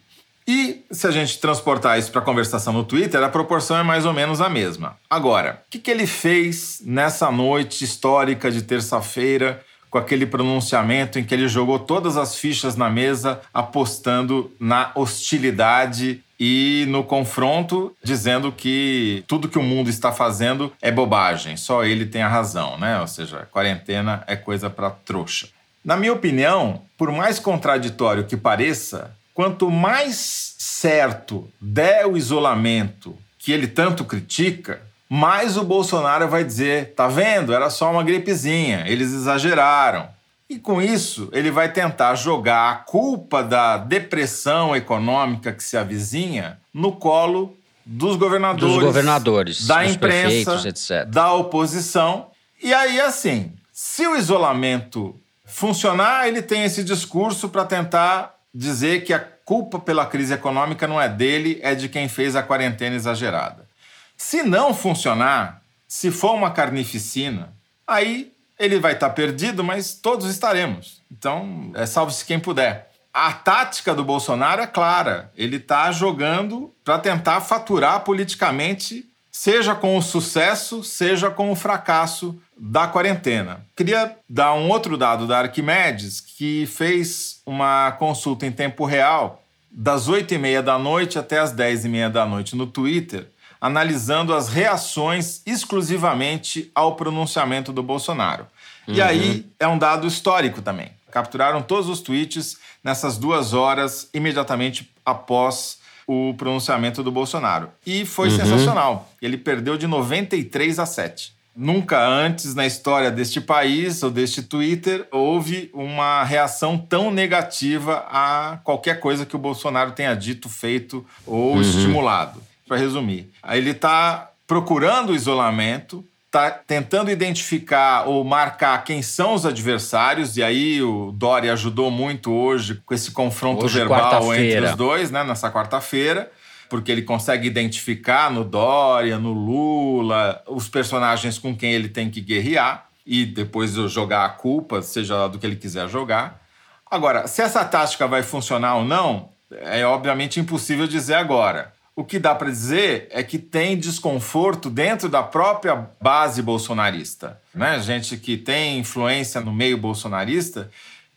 [0.52, 4.04] E se a gente transportar isso para a conversação no Twitter, a proporção é mais
[4.04, 4.96] ou menos a mesma.
[5.08, 11.24] Agora, o que, que ele fez nessa noite histórica de terça-feira com aquele pronunciamento em
[11.24, 18.50] que ele jogou todas as fichas na mesa, apostando na hostilidade e no confronto, dizendo
[18.50, 23.00] que tudo que o mundo está fazendo é bobagem, só ele tem a razão, né?
[23.00, 25.46] Ou seja, quarentena é coisa para trouxa.
[25.84, 33.52] Na minha opinião, por mais contraditório que pareça, quanto mais certo der o isolamento que
[33.52, 37.54] ele tanto critica, mais o Bolsonaro vai dizer: tá vendo?
[37.54, 40.10] Era só uma gripezinha, eles exageraram.
[40.46, 46.58] E com isso, ele vai tentar jogar a culpa da depressão econômica que se avizinha
[46.74, 51.06] no colo dos governadores, dos governadores da dos imprensa, etc.
[51.06, 52.26] da oposição.
[52.62, 59.12] E aí, assim, se o isolamento funcionar, ele tem esse discurso para tentar dizer que
[59.12, 63.68] a culpa pela crise econômica não é dele, é de quem fez a quarentena exagerada.
[64.16, 67.52] Se não funcionar, se for uma carnificina,
[67.86, 71.00] aí ele vai estar perdido, mas todos estaremos.
[71.10, 72.90] Então, é, salve-se quem puder.
[73.12, 75.32] A tática do Bolsonaro é clara.
[75.36, 82.38] Ele está jogando para tentar faturar politicamente, seja com o sucesso, seja com o fracasso
[82.56, 83.64] da quarentena.
[83.74, 90.06] Queria dar um outro dado da Arquimedes, que fez uma consulta em tempo real das
[90.06, 93.26] 8 e meia da noite até as 10 e meia da noite no Twitter,
[93.60, 98.46] analisando as reações exclusivamente ao pronunciamento do Bolsonaro.
[98.86, 98.94] Uhum.
[98.94, 100.92] E aí é um dado histórico também.
[101.10, 107.68] Capturaram todos os tweets nessas duas horas imediatamente após o pronunciamento do Bolsonaro.
[107.84, 108.36] E foi uhum.
[108.36, 109.10] sensacional.
[109.20, 111.34] Ele perdeu de 93 a 7.
[111.60, 118.58] Nunca antes na história deste país ou deste Twitter houve uma reação tão negativa a
[118.64, 121.60] qualquer coisa que o Bolsonaro tenha dito, feito ou uhum.
[121.60, 123.30] estimulado para resumir.
[123.46, 130.42] Ele está procurando o isolamento, está tentando identificar ou marcar quem são os adversários, e
[130.42, 135.22] aí o Dória ajudou muito hoje com esse confronto hoje, verbal entre os dois, né,
[135.24, 136.32] nessa quarta-feira,
[136.70, 142.20] porque ele consegue identificar no Dória, no Lula, os personagens com quem ele tem que
[142.20, 142.86] guerrear.
[143.04, 146.40] e depois jogar a culpa, seja lá do que ele quiser jogar.
[146.88, 151.72] Agora, se essa tática vai funcionar ou não, é obviamente impossível dizer agora.
[151.96, 157.40] O que dá para dizer é que tem desconforto dentro da própria base bolsonarista.
[157.52, 157.80] Né?
[157.80, 160.70] Gente que tem influência no meio bolsonarista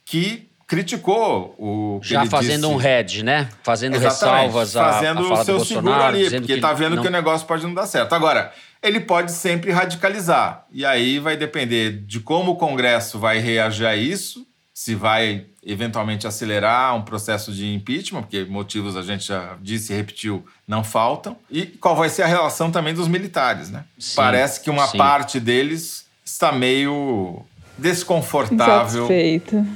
[0.03, 2.73] que criticou o já fazendo disse.
[2.73, 3.49] um head, né?
[3.63, 4.47] Fazendo Exatamente.
[4.47, 7.03] ressalvas a, fazendo a o seu seguro ali, porque que tá vendo não...
[7.03, 8.13] que o negócio pode não dar certo.
[8.13, 10.65] Agora, ele pode sempre radicalizar.
[10.71, 16.27] E aí vai depender de como o Congresso vai reagir a isso, se vai eventualmente
[16.27, 21.37] acelerar um processo de impeachment, porque motivos a gente já disse e repetiu não faltam,
[21.49, 23.85] e qual vai ser a relação também dos militares, né?
[23.97, 24.97] Sim, Parece que uma sim.
[24.97, 27.45] parte deles está meio
[27.77, 29.07] desconfortável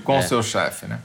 [0.04, 0.22] com o é.
[0.22, 1.00] seu chefe, né?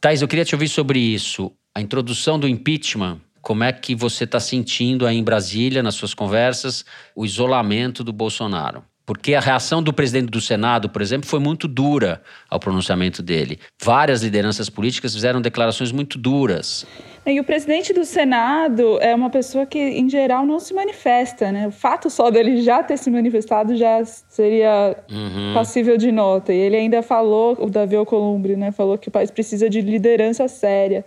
[0.00, 1.52] Thais, eu queria te ouvir sobre isso.
[1.74, 6.14] A introdução do impeachment, como é que você está sentindo aí em Brasília, nas suas
[6.14, 6.84] conversas,
[7.14, 8.84] o isolamento do Bolsonaro?
[9.08, 13.58] Porque a reação do presidente do Senado, por exemplo, foi muito dura ao pronunciamento dele.
[13.82, 16.84] Várias lideranças políticas fizeram declarações muito duras.
[17.24, 21.68] E o presidente do Senado é uma pessoa que, em geral, não se manifesta, né?
[21.68, 25.54] O fato só dele já ter se manifestado já seria uhum.
[25.54, 26.52] passível de nota.
[26.52, 28.72] E ele ainda falou, o Davi Alcolumbre, né?
[28.72, 31.02] Falou que o país precisa de liderança séria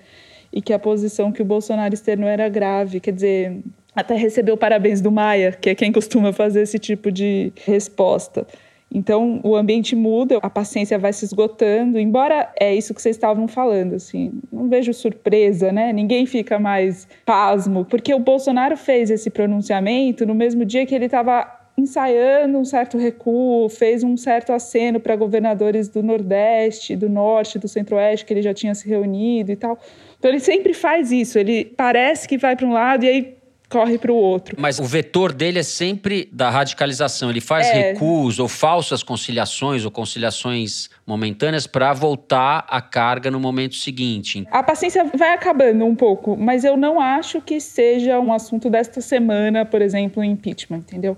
[0.52, 3.00] e que a posição que o Bolsonaro externou era grave.
[3.00, 3.62] Quer dizer,
[3.96, 8.46] até recebeu parabéns do Maia, que é quem costuma fazer esse tipo de resposta.
[8.94, 13.48] Então, o ambiente muda, a paciência vai se esgotando, embora é isso que vocês estavam
[13.48, 15.94] falando, assim, não vejo surpresa, né?
[15.94, 21.06] Ninguém fica mais pasmo, porque o Bolsonaro fez esse pronunciamento no mesmo dia que ele
[21.06, 27.58] estava ensaiando um certo recuo, fez um certo aceno para governadores do Nordeste, do Norte,
[27.58, 29.80] do Centro-Oeste, que ele já tinha se reunido e tal.
[30.20, 33.41] Então, ele sempre faz isso, ele parece que vai para um lado e aí
[33.72, 34.56] corre para o outro.
[34.60, 37.30] Mas o vetor dele é sempre da radicalização.
[37.30, 37.92] Ele faz é.
[37.92, 44.46] recuos ou falsas conciliações ou conciliações momentâneas para voltar à carga no momento seguinte.
[44.52, 49.00] A paciência vai acabando um pouco, mas eu não acho que seja um assunto desta
[49.00, 51.18] semana, por exemplo, o impeachment, entendeu?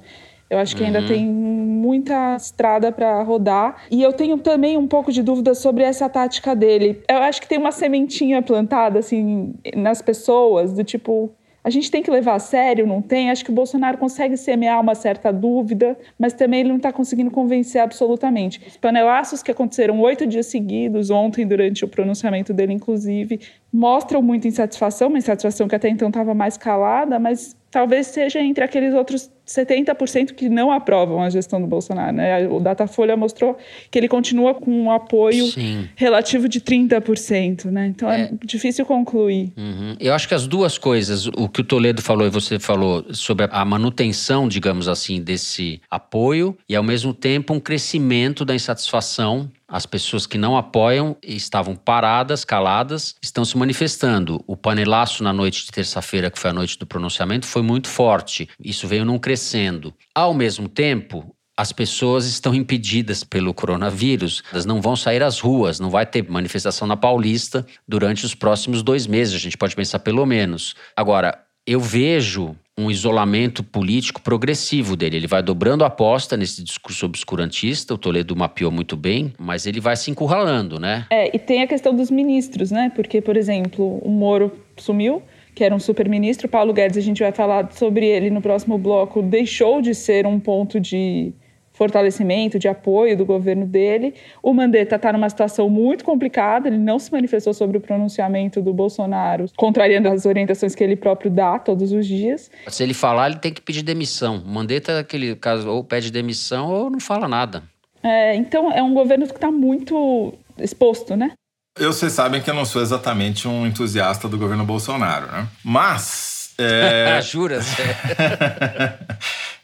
[0.54, 1.08] Eu acho que ainda uhum.
[1.08, 3.84] tem muita estrada para rodar.
[3.90, 7.02] E eu tenho também um pouco de dúvida sobre essa tática dele.
[7.10, 11.32] Eu acho que tem uma sementinha plantada assim nas pessoas do tipo,
[11.64, 13.32] a gente tem que levar a sério, não tem?
[13.32, 17.32] Acho que o Bolsonaro consegue semear uma certa dúvida, mas também ele não está conseguindo
[17.32, 18.62] convencer absolutamente.
[18.68, 23.40] Os panelaços que aconteceram oito dias seguidos, ontem, durante o pronunciamento dele, inclusive,
[23.74, 28.64] mostram muita insatisfação, uma insatisfação que até então estava mais calada, mas talvez seja entre
[28.64, 32.16] aqueles outros 70% que não aprovam a gestão do Bolsonaro.
[32.16, 32.48] Né?
[32.48, 33.58] O Datafolha mostrou
[33.90, 35.90] que ele continua com um apoio Sim.
[35.96, 37.66] relativo de 30%.
[37.66, 37.88] Né?
[37.88, 39.52] Então é, é difícil concluir.
[39.58, 39.96] Uhum.
[40.00, 43.48] Eu acho que as duas coisas, o que o Toledo falou e você falou sobre
[43.50, 49.88] a manutenção, digamos assim, desse apoio e ao mesmo tempo um crescimento da insatisfação as
[49.88, 54.44] pessoas que não apoiam estavam paradas, caladas, estão se manifestando.
[54.46, 58.48] O panelaço na noite de terça-feira, que foi a noite do pronunciamento, foi muito forte.
[58.64, 59.92] Isso veio num crescendo.
[60.14, 65.80] Ao mesmo tempo, as pessoas estão impedidas pelo coronavírus, elas não vão sair às ruas,
[65.80, 69.98] não vai ter manifestação na Paulista durante os próximos dois meses, a gente pode pensar
[69.98, 70.76] pelo menos.
[70.96, 75.18] Agora, eu vejo um isolamento político progressivo dele.
[75.18, 79.80] Ele vai dobrando a aposta nesse discurso obscurantista, o Toledo mapeou muito bem, mas ele
[79.80, 81.06] vai se encurralando, né?
[81.10, 82.92] É, e tem a questão dos ministros, né?
[82.96, 85.22] Porque, por exemplo, o Moro sumiu,
[85.54, 89.22] que era um super-ministro, Paulo Guedes, a gente vai falar sobre ele no próximo bloco,
[89.22, 91.32] deixou de ser um ponto de
[91.74, 94.14] fortalecimento, de apoio do governo dele.
[94.42, 98.74] O Mandetta está numa situação muito complicada, ele não se manifestou sobre o pronunciamento do
[98.74, 102.50] Bolsonaro, contrariando as orientações que ele próprio dá todos os dias.
[102.68, 104.38] Se ele falar, ele tem que pedir demissão.
[104.38, 107.64] O Mandetta, aquele caso, ou pede demissão ou não fala nada.
[108.04, 111.32] É, então, é um governo que está muito exposto, né?
[111.80, 115.48] Eu, vocês sabem que eu não sou exatamente um entusiasta do governo Bolsonaro, né?
[115.64, 116.33] Mas.
[116.58, 117.22] É...
[117.26, 117.60] Jura?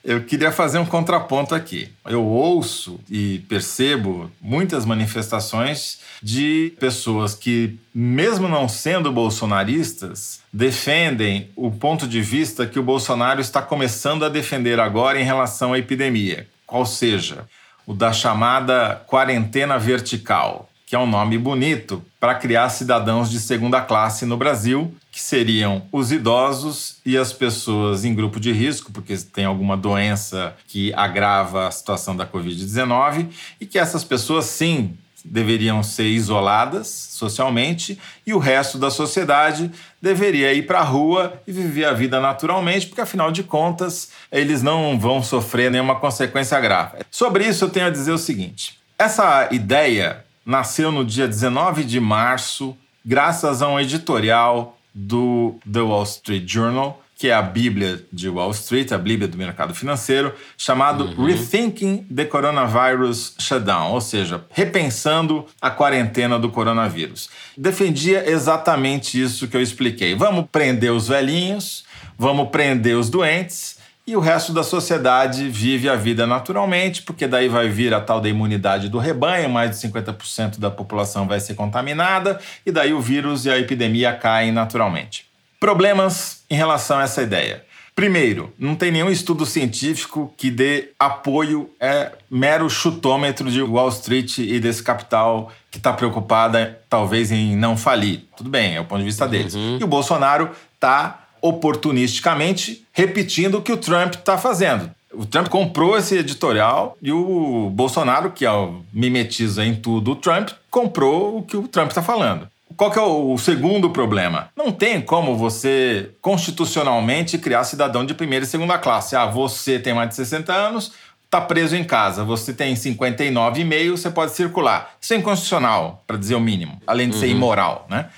[0.03, 1.91] Eu queria fazer um contraponto aqui.
[2.07, 11.69] Eu ouço e percebo muitas manifestações de pessoas que, mesmo não sendo bolsonaristas, defendem o
[11.69, 16.47] ponto de vista que o Bolsonaro está começando a defender agora em relação à epidemia,
[16.65, 17.45] qual seja,
[17.85, 23.81] o da chamada quarentena vertical, que é um nome bonito para criar cidadãos de segunda
[23.81, 29.17] classe no Brasil, que seriam os idosos e as pessoas em grupo de risco, porque
[29.17, 33.27] tem alguma doença que agrava a situação da Covid-19,
[33.59, 39.69] e que essas pessoas, sim, deveriam ser isoladas socialmente e o resto da sociedade
[40.01, 44.63] deveria ir para a rua e viver a vida naturalmente, porque afinal de contas eles
[44.63, 46.99] não vão sofrer nenhuma consequência grave.
[47.11, 51.99] Sobre isso eu tenho a dizer o seguinte: essa ideia nasceu no dia 19 de
[51.99, 52.73] março,
[53.05, 58.51] graças a um editorial do The Wall Street Journal que é a Bíblia de Wall
[58.51, 61.25] Street, a Bíblia do mercado financeiro, chamado uhum.
[61.25, 67.29] Rethinking the Coronavirus Shutdown, ou seja, repensando a quarentena do coronavírus.
[67.57, 70.15] Defendia exatamente isso que eu expliquei.
[70.15, 71.83] Vamos prender os velhinhos,
[72.17, 73.78] vamos prender os doentes
[74.09, 78.19] e o resto da sociedade vive a vida naturalmente, porque daí vai vir a tal
[78.19, 82.99] da imunidade do rebanho, mais de 50% da população vai ser contaminada, e daí o
[82.99, 85.27] vírus e a epidemia caem naturalmente.
[85.59, 87.63] Problemas em relação a essa ideia.
[87.93, 94.39] Primeiro, não tem nenhum estudo científico que dê apoio, é mero chutômetro de Wall Street
[94.39, 98.25] e desse capital que está preocupada, talvez, em não falir.
[98.35, 99.53] Tudo bem, é o ponto de vista deles.
[99.53, 99.77] Uhum.
[99.79, 104.91] E o Bolsonaro está oportunisticamente repetindo o que o Trump está fazendo.
[105.11, 110.49] O Trump comprou esse editorial e o Bolsonaro, que é mimetiza em tudo o Trump,
[110.69, 112.47] comprou o que o Trump está falando.
[112.77, 114.49] Qual que é o segundo problema?
[114.55, 119.15] Não tem como você constitucionalmente criar cidadão de primeira e segunda classe.
[119.15, 120.93] Ah, você tem mais de 60 anos,
[121.25, 122.23] está preso em casa.
[122.23, 124.95] Você tem 59,5, você pode circular.
[125.01, 127.19] Isso é inconstitucional, para dizer o mínimo, além de uhum.
[127.19, 128.09] ser imoral, né?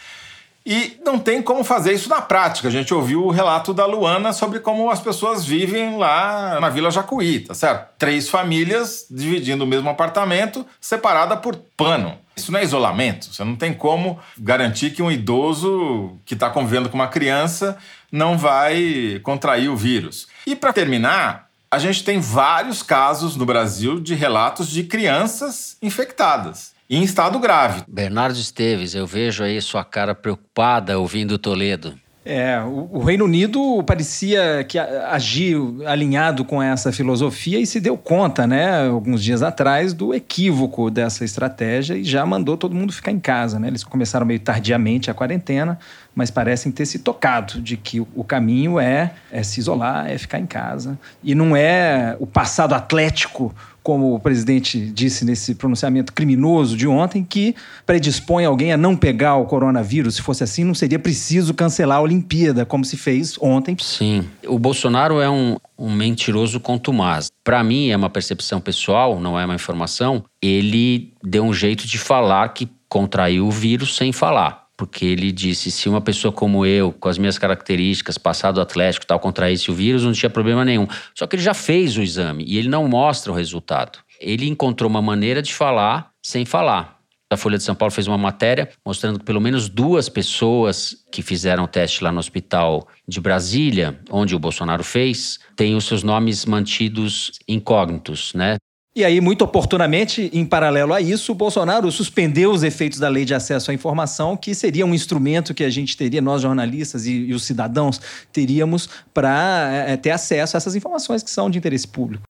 [0.66, 2.68] E não tem como fazer isso na prática.
[2.68, 6.92] A gente ouviu o relato da Luana sobre como as pessoas vivem lá na Vila
[6.92, 7.90] Jacuí, tá certo?
[7.98, 12.18] Três famílias dividindo o mesmo apartamento, separada por pano.
[12.36, 13.34] Isso não é isolamento.
[13.34, 17.78] Você não tem como garantir que um idoso que está convivendo com uma criança
[18.12, 20.28] não vai contrair o vírus.
[20.46, 26.72] E para terminar, a gente tem vários casos no Brasil de relatos de crianças infectadas
[26.92, 27.84] em estado grave.
[27.88, 31.96] Bernardo Esteves, eu vejo aí sua cara preocupada ouvindo Toledo.
[32.24, 38.46] É, o, Reino Unido parecia que agiu alinhado com essa filosofia e se deu conta,
[38.46, 43.20] né, alguns dias atrás, do equívoco dessa estratégia e já mandou todo mundo ficar em
[43.20, 43.70] casa, né?
[43.70, 45.80] Eles começaram meio tardiamente a quarentena,
[46.14, 50.38] mas parecem ter se tocado de que o caminho é, é se isolar, é ficar
[50.38, 51.00] em casa.
[51.24, 53.52] E não é o passado atlético
[53.84, 59.36] como o presidente disse nesse pronunciamento criminoso de ontem, que predispõe alguém a não pegar
[59.36, 60.16] o coronavírus.
[60.16, 63.76] Se fosse assim, não seria preciso cancelar a Olimpíada, como se fez ontem.
[63.80, 64.28] Sim.
[64.48, 67.30] O Bolsonaro é um, um mentiroso contumaz.
[67.44, 70.24] Para mim, é uma percepção pessoal, não é uma informação.
[70.42, 75.70] Ele deu um jeito de falar que contraiu o vírus sem falar porque ele disse:
[75.70, 80.04] se uma pessoa como eu, com as minhas características, passado atlético tal, contraísse o vírus,
[80.04, 80.88] não tinha problema nenhum.
[81.14, 84.00] Só que ele já fez o exame e ele não mostra o resultado.
[84.20, 87.00] Ele encontrou uma maneira de falar sem falar.
[87.32, 91.22] A Folha de São Paulo fez uma matéria mostrando que pelo menos duas pessoas que
[91.22, 96.02] fizeram o teste lá no hospital de Brasília, onde o Bolsonaro fez, têm os seus
[96.02, 98.58] nomes mantidos incógnitos, né?
[98.94, 103.24] E aí, muito oportunamente, em paralelo a isso, o Bolsonaro suspendeu os efeitos da lei
[103.24, 107.12] de acesso à informação, que seria um instrumento que a gente teria, nós jornalistas e,
[107.12, 108.02] e os cidadãos,
[108.34, 112.26] teríamos para é, ter acesso a essas informações que são de interesse público.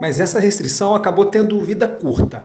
[0.00, 2.44] Mas essa restrição acabou tendo vida curta.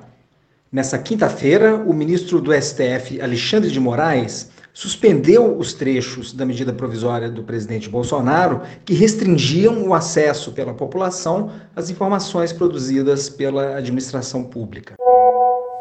[0.72, 7.30] Nessa quinta-feira, o ministro do STF, Alexandre de Moraes, suspendeu os trechos da medida provisória
[7.30, 14.96] do presidente Bolsonaro que restringiam o acesso pela população às informações produzidas pela administração pública.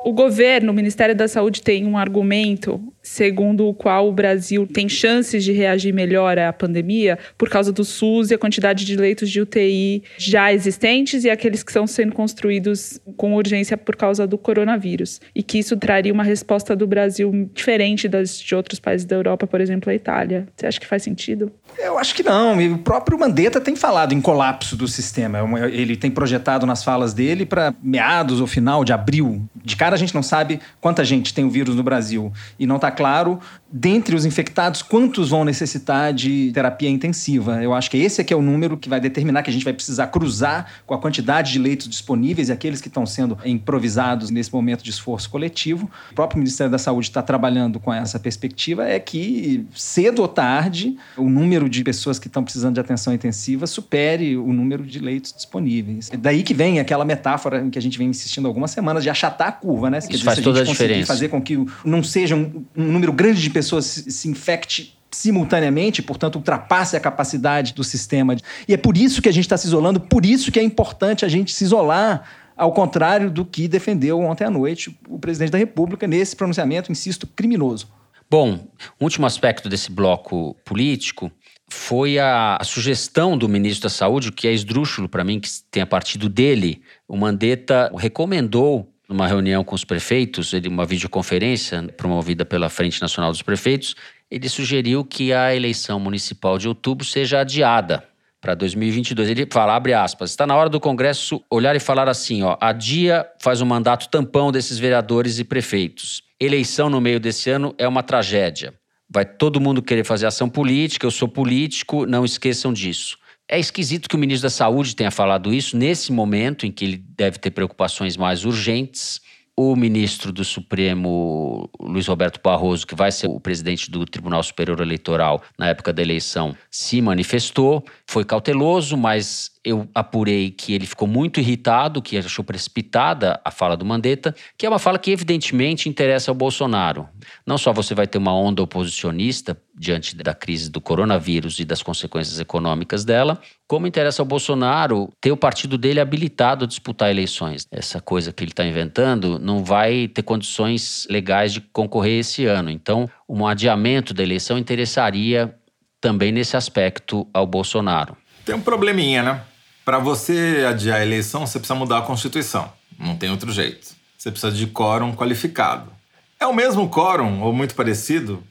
[0.04, 4.86] O governo, o Ministério da Saúde, tem um argumento segundo o qual o Brasil tem
[4.88, 9.30] chances de reagir melhor à pandemia por causa do SUS e a quantidade de leitos
[9.30, 14.36] de UTI já existentes e aqueles que estão sendo construídos com urgência por causa do
[14.36, 15.20] coronavírus.
[15.34, 19.46] E que isso traria uma resposta do Brasil diferente das de outros países da Europa,
[19.46, 20.46] por exemplo, a Itália.
[20.54, 21.50] Você acha que faz sentido?
[21.78, 22.58] Eu acho que não.
[22.74, 25.38] O próprio Mandetta tem falado em colapso do sistema.
[25.38, 29.48] É ele tem projetado nas falas dele para meados ou final de abril.
[29.64, 32.76] De cara a gente não sabe quanta gente tem o vírus no Brasil e não
[32.76, 33.38] está claro,
[33.70, 37.62] dentre os infectados, quantos vão necessitar de terapia intensiva.
[37.62, 39.72] Eu acho que esse aqui é o número que vai determinar que a gente vai
[39.72, 44.52] precisar cruzar com a quantidade de leitos disponíveis e aqueles que estão sendo improvisados nesse
[44.52, 45.90] momento de esforço coletivo.
[46.11, 50.96] O próprio Ministério da Saúde está trabalhando com essa perspectiva, é que cedo ou tarde
[51.16, 55.32] o número de pessoas que estão precisando de atenção intensiva supere o número de leitos
[55.32, 56.11] disponíveis.
[56.12, 59.11] É daí que vem aquela metáfora em que a gente vem insistindo algumas semanas de
[59.11, 59.99] achatar a curva, né?
[59.99, 61.07] Isso dizer, faz toda a, a diferença.
[61.07, 66.00] fazer com que não seja um, um um número grande de pessoas se, infecte simultaneamente,
[66.00, 68.36] portanto, ultrapasse a capacidade do sistema.
[68.68, 71.24] E é por isso que a gente está se isolando, por isso que é importante
[71.24, 72.22] a gente se isolar
[72.56, 77.26] ao contrário do que defendeu ontem à noite o presidente da República nesse pronunciamento, insisto,
[77.26, 77.88] criminoso.
[78.30, 78.68] Bom,
[79.00, 81.32] último aspecto desse bloco político
[81.68, 85.86] foi a, a, sugestão do ministro da Saúde, que é esdrúxulo para mim, que tenha
[85.86, 86.82] partido dele.
[87.06, 93.30] O Mandetta recomendou, numa reunião com os prefeitos, ele, uma videoconferência promovida pela Frente Nacional
[93.30, 93.96] dos Prefeitos,
[94.30, 98.06] ele sugeriu que a eleição municipal de outubro seja adiada
[98.40, 99.30] para 2022.
[99.30, 102.72] Ele fala, abre aspas, está na hora do Congresso olhar e falar assim, ó, a
[102.72, 106.22] dia faz um mandato tampão desses vereadores e prefeitos.
[106.38, 108.74] Eleição no meio desse ano é uma tragédia.
[109.09, 113.16] Vai todo mundo querer fazer ação política, eu sou político, não esqueçam disso.
[113.51, 116.96] É esquisito que o ministro da Saúde tenha falado isso nesse momento em que ele
[116.99, 119.22] deve ter preocupações mais urgentes.
[119.57, 124.80] O ministro do Supremo, Luiz Roberto Barroso, que vai ser o presidente do Tribunal Superior
[124.80, 131.06] Eleitoral na época da eleição, se manifestou, foi cauteloso, mas eu apurei que ele ficou
[131.06, 135.88] muito irritado, que achou precipitada a fala do Mandetta, que é uma fala que evidentemente
[135.88, 137.06] interessa ao Bolsonaro.
[137.46, 141.82] Não só você vai ter uma onda oposicionista diante da crise do coronavírus e das
[141.82, 147.66] consequências econômicas dela, como interessa ao Bolsonaro ter o partido dele habilitado a disputar eleições.
[147.70, 152.70] Essa coisa que ele está inventando não vai ter condições legais de concorrer esse ano.
[152.70, 155.54] Então, um adiamento da eleição interessaria
[156.00, 158.16] também nesse aspecto ao Bolsonaro.
[158.44, 159.42] Tem um probleminha, né?
[159.89, 162.70] Para você adiar a eleição, você precisa mudar a Constituição.
[162.99, 163.97] Não tem outro jeito.
[164.18, 165.91] Você precisa de quórum qualificado.
[166.39, 168.45] É o mesmo quórum, ou muito parecido,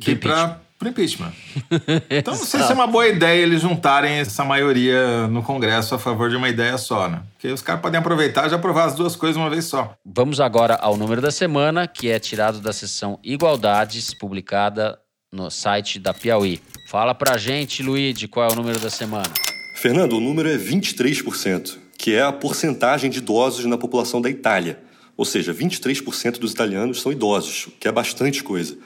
[0.00, 1.32] que para o impeachment.
[2.08, 5.98] Então não sei se é uma boa ideia eles juntarem essa maioria no Congresso a
[5.98, 7.22] favor de uma ideia só, né?
[7.32, 9.96] Porque os caras podem aproveitar e aprovar as duas coisas uma vez só.
[10.06, 14.96] Vamos agora ao número da semana, que é tirado da seção Igualdades, publicada
[15.32, 16.62] no site da Piauí.
[16.86, 19.47] Fala pra gente, Luiz, qual é o número da semana.
[19.80, 24.80] Fernando, o número é 23%, que é a porcentagem de idosos na população da Itália.
[25.16, 28.76] Ou seja, 23% dos italianos são idosos, o que é bastante coisa.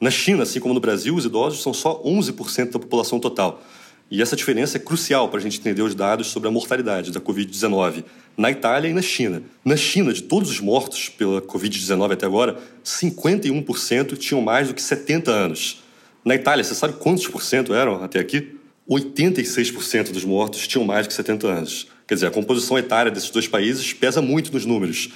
[0.00, 3.62] Na China, assim como no Brasil, os idosos são só 11% da população total.
[4.10, 7.20] E essa diferença é crucial para a gente entender os dados sobre a mortalidade da
[7.20, 8.02] Covid-19
[8.36, 9.44] na Itália e na China.
[9.64, 14.82] Na China, de todos os mortos pela Covid-19 até agora, 51% tinham mais do que
[14.82, 15.84] 70 anos.
[16.24, 18.60] Na Itália, você sabe quantos por cento eram até aqui?
[18.88, 21.86] 86% dos mortos tinham mais de 70 anos.
[22.06, 25.10] Quer dizer, a composição etária desses dois países pesa muito nos números.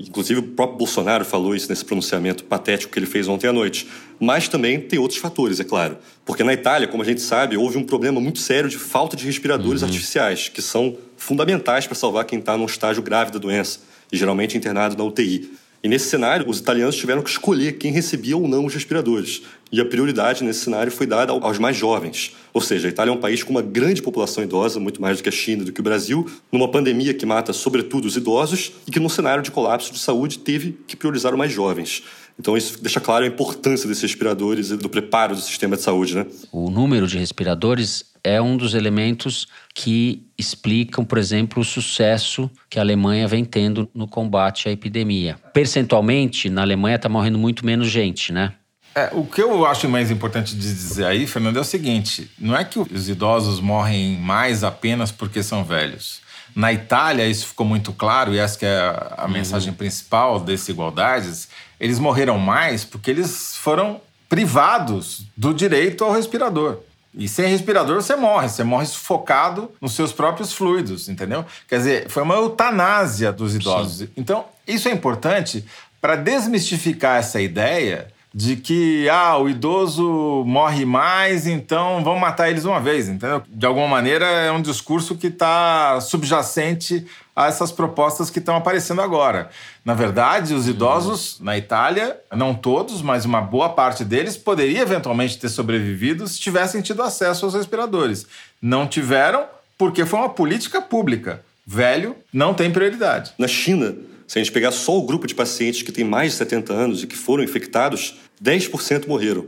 [0.00, 3.86] Inclusive, o próprio Bolsonaro falou isso nesse pronunciamento patético que ele fez ontem à noite.
[4.18, 5.98] Mas também tem outros fatores, é claro.
[6.24, 9.24] Porque na Itália, como a gente sabe, houve um problema muito sério de falta de
[9.24, 9.88] respiradores uhum.
[9.88, 14.56] artificiais, que são fundamentais para salvar quem está num estágio grave da doença, e geralmente
[14.56, 15.52] internado na UTI.
[15.84, 19.42] E nesse cenário, os italianos tiveram que escolher quem recebia ou não os respiradores.
[19.72, 22.36] E a prioridade nesse cenário foi dada aos mais jovens.
[22.52, 25.24] Ou seja, a Itália é um país com uma grande população idosa, muito mais do
[25.24, 28.92] que a China, do que o Brasil, numa pandemia que mata sobretudo os idosos e
[28.92, 32.04] que, num cenário de colapso de saúde, teve que priorizar os mais jovens.
[32.38, 36.14] Então, isso deixa claro a importância desses respiradores e do preparo do sistema de saúde.
[36.14, 36.26] Né?
[36.50, 42.78] O número de respiradores é um dos elementos que explicam, por exemplo, o sucesso que
[42.78, 45.36] a Alemanha vem tendo no combate à epidemia.
[45.52, 48.54] Percentualmente, na Alemanha está morrendo muito menos gente, né?
[48.94, 52.54] É, o que eu acho mais importante de dizer aí, Fernando, é o seguinte: não
[52.54, 56.20] é que os idosos morrem mais apenas porque são velhos.
[56.54, 58.78] Na Itália, isso ficou muito claro, e essa que é
[59.16, 59.30] a, uhum.
[59.30, 61.48] mensagem principal desse Igualdades,
[61.80, 66.78] eles morreram mais porque eles foram privados do direito ao respirador.
[67.14, 71.44] E sem respirador você morre, você morre sufocado nos seus próprios fluidos, entendeu?
[71.68, 73.98] Quer dizer, foi uma eutanásia dos idosos.
[73.98, 74.08] Sim.
[74.16, 75.64] Então, isso é importante
[76.00, 82.64] para desmistificar essa ideia de que ah, o idoso morre mais, então vamos matar eles
[82.64, 83.42] uma vez, entendeu?
[83.46, 89.02] De alguma maneira é um discurso que está subjacente a essas propostas que estão aparecendo
[89.02, 89.50] agora.
[89.84, 95.38] Na verdade, os idosos na Itália, não todos, mas uma boa parte deles poderia eventualmente
[95.38, 98.26] ter sobrevivido se tivessem tido acesso aos respiradores.
[98.60, 99.44] Não tiveram
[99.76, 101.42] porque foi uma política pública.
[101.66, 103.32] Velho não tem prioridade.
[103.38, 103.94] Na China,
[104.32, 107.02] se a gente pegar só o grupo de pacientes que tem mais de 70 anos
[107.02, 109.44] e que foram infectados, 10% morreram.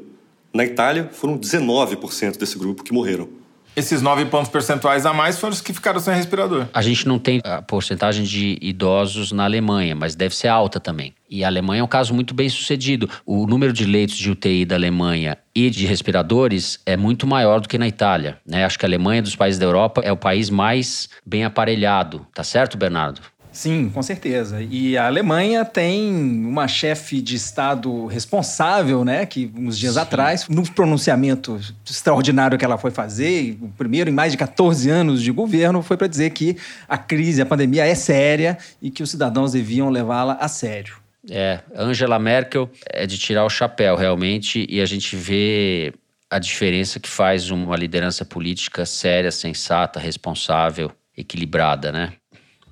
[0.53, 3.31] Na Itália, foram 19% desse grupo que morreram.
[3.75, 6.69] Esses nove pontos percentuais a mais foram os que ficaram sem respirador.
[6.73, 11.15] A gente não tem a porcentagem de idosos na Alemanha, mas deve ser alta também.
[11.29, 13.09] E a Alemanha é um caso muito bem sucedido.
[13.25, 17.69] O número de leitos de UTI da Alemanha e de respiradores é muito maior do
[17.69, 18.39] que na Itália.
[18.47, 18.65] Né?
[18.65, 22.25] Acho que a Alemanha, dos países da Europa, é o país mais bem aparelhado.
[22.33, 23.21] Tá certo, Bernardo?
[23.55, 24.61] Sim, com certeza.
[24.69, 26.13] E a Alemanha tem
[26.45, 29.25] uma chefe de Estado responsável, né?
[29.25, 30.01] Que uns dias Sim.
[30.01, 35.23] atrás, no pronunciamento extraordinário que ela foi fazer, o primeiro em mais de 14 anos
[35.23, 36.57] de governo, foi para dizer que
[36.89, 40.97] a crise, a pandemia é séria e que os cidadãos deviam levá-la a sério.
[41.31, 45.95] É, Angela Merkel é de tirar o chapéu, realmente, e a gente vê
[46.29, 52.15] a diferença que faz uma liderança política séria, sensata, responsável, equilibrada, né?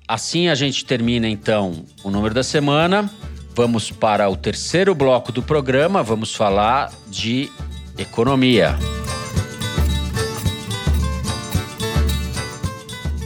[0.07, 3.09] Assim a gente termina então o número da semana.
[3.55, 7.49] Vamos para o terceiro bloco do programa, vamos falar de
[7.97, 8.75] economia.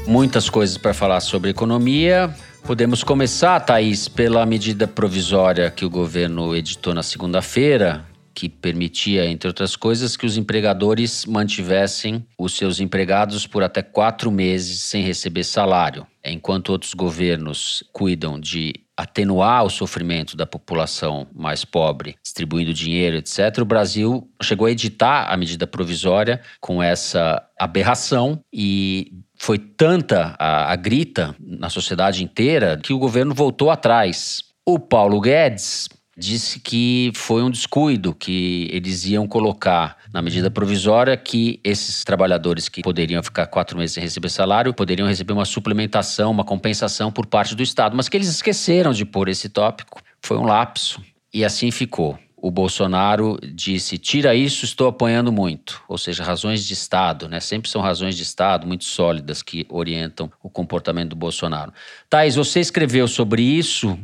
[0.05, 2.33] Muitas coisas para falar sobre economia.
[2.63, 9.47] Podemos começar, Thaís, pela medida provisória que o governo editou na segunda-feira, que permitia, entre
[9.47, 15.43] outras coisas, que os empregadores mantivessem os seus empregados por até quatro meses sem receber
[15.43, 16.05] salário.
[16.31, 23.59] Enquanto outros governos cuidam de atenuar o sofrimento da população mais pobre, distribuindo dinheiro, etc.,
[23.59, 30.71] o Brasil chegou a editar a medida provisória com essa aberração e foi tanta a,
[30.73, 34.43] a grita na sociedade inteira que o governo voltou atrás.
[34.65, 35.87] O Paulo Guedes
[36.17, 42.67] disse que foi um descuido, que eles iam colocar na medida provisória que esses trabalhadores
[42.67, 47.27] que poderiam ficar quatro meses sem receber salário poderiam receber uma suplementação, uma compensação por
[47.27, 50.01] parte do Estado, mas que eles esqueceram de pôr esse tópico.
[50.21, 51.01] Foi um lapso
[51.31, 52.17] e assim ficou.
[52.39, 55.81] O Bolsonaro disse: tira isso, estou apoiando muito.
[55.87, 57.39] Ou seja, razões de Estado, né?
[57.39, 61.73] Sempre são razões de Estado muito sólidas que orientam o comportamento do Bolsonaro.
[62.07, 63.97] Thais, você escreveu sobre isso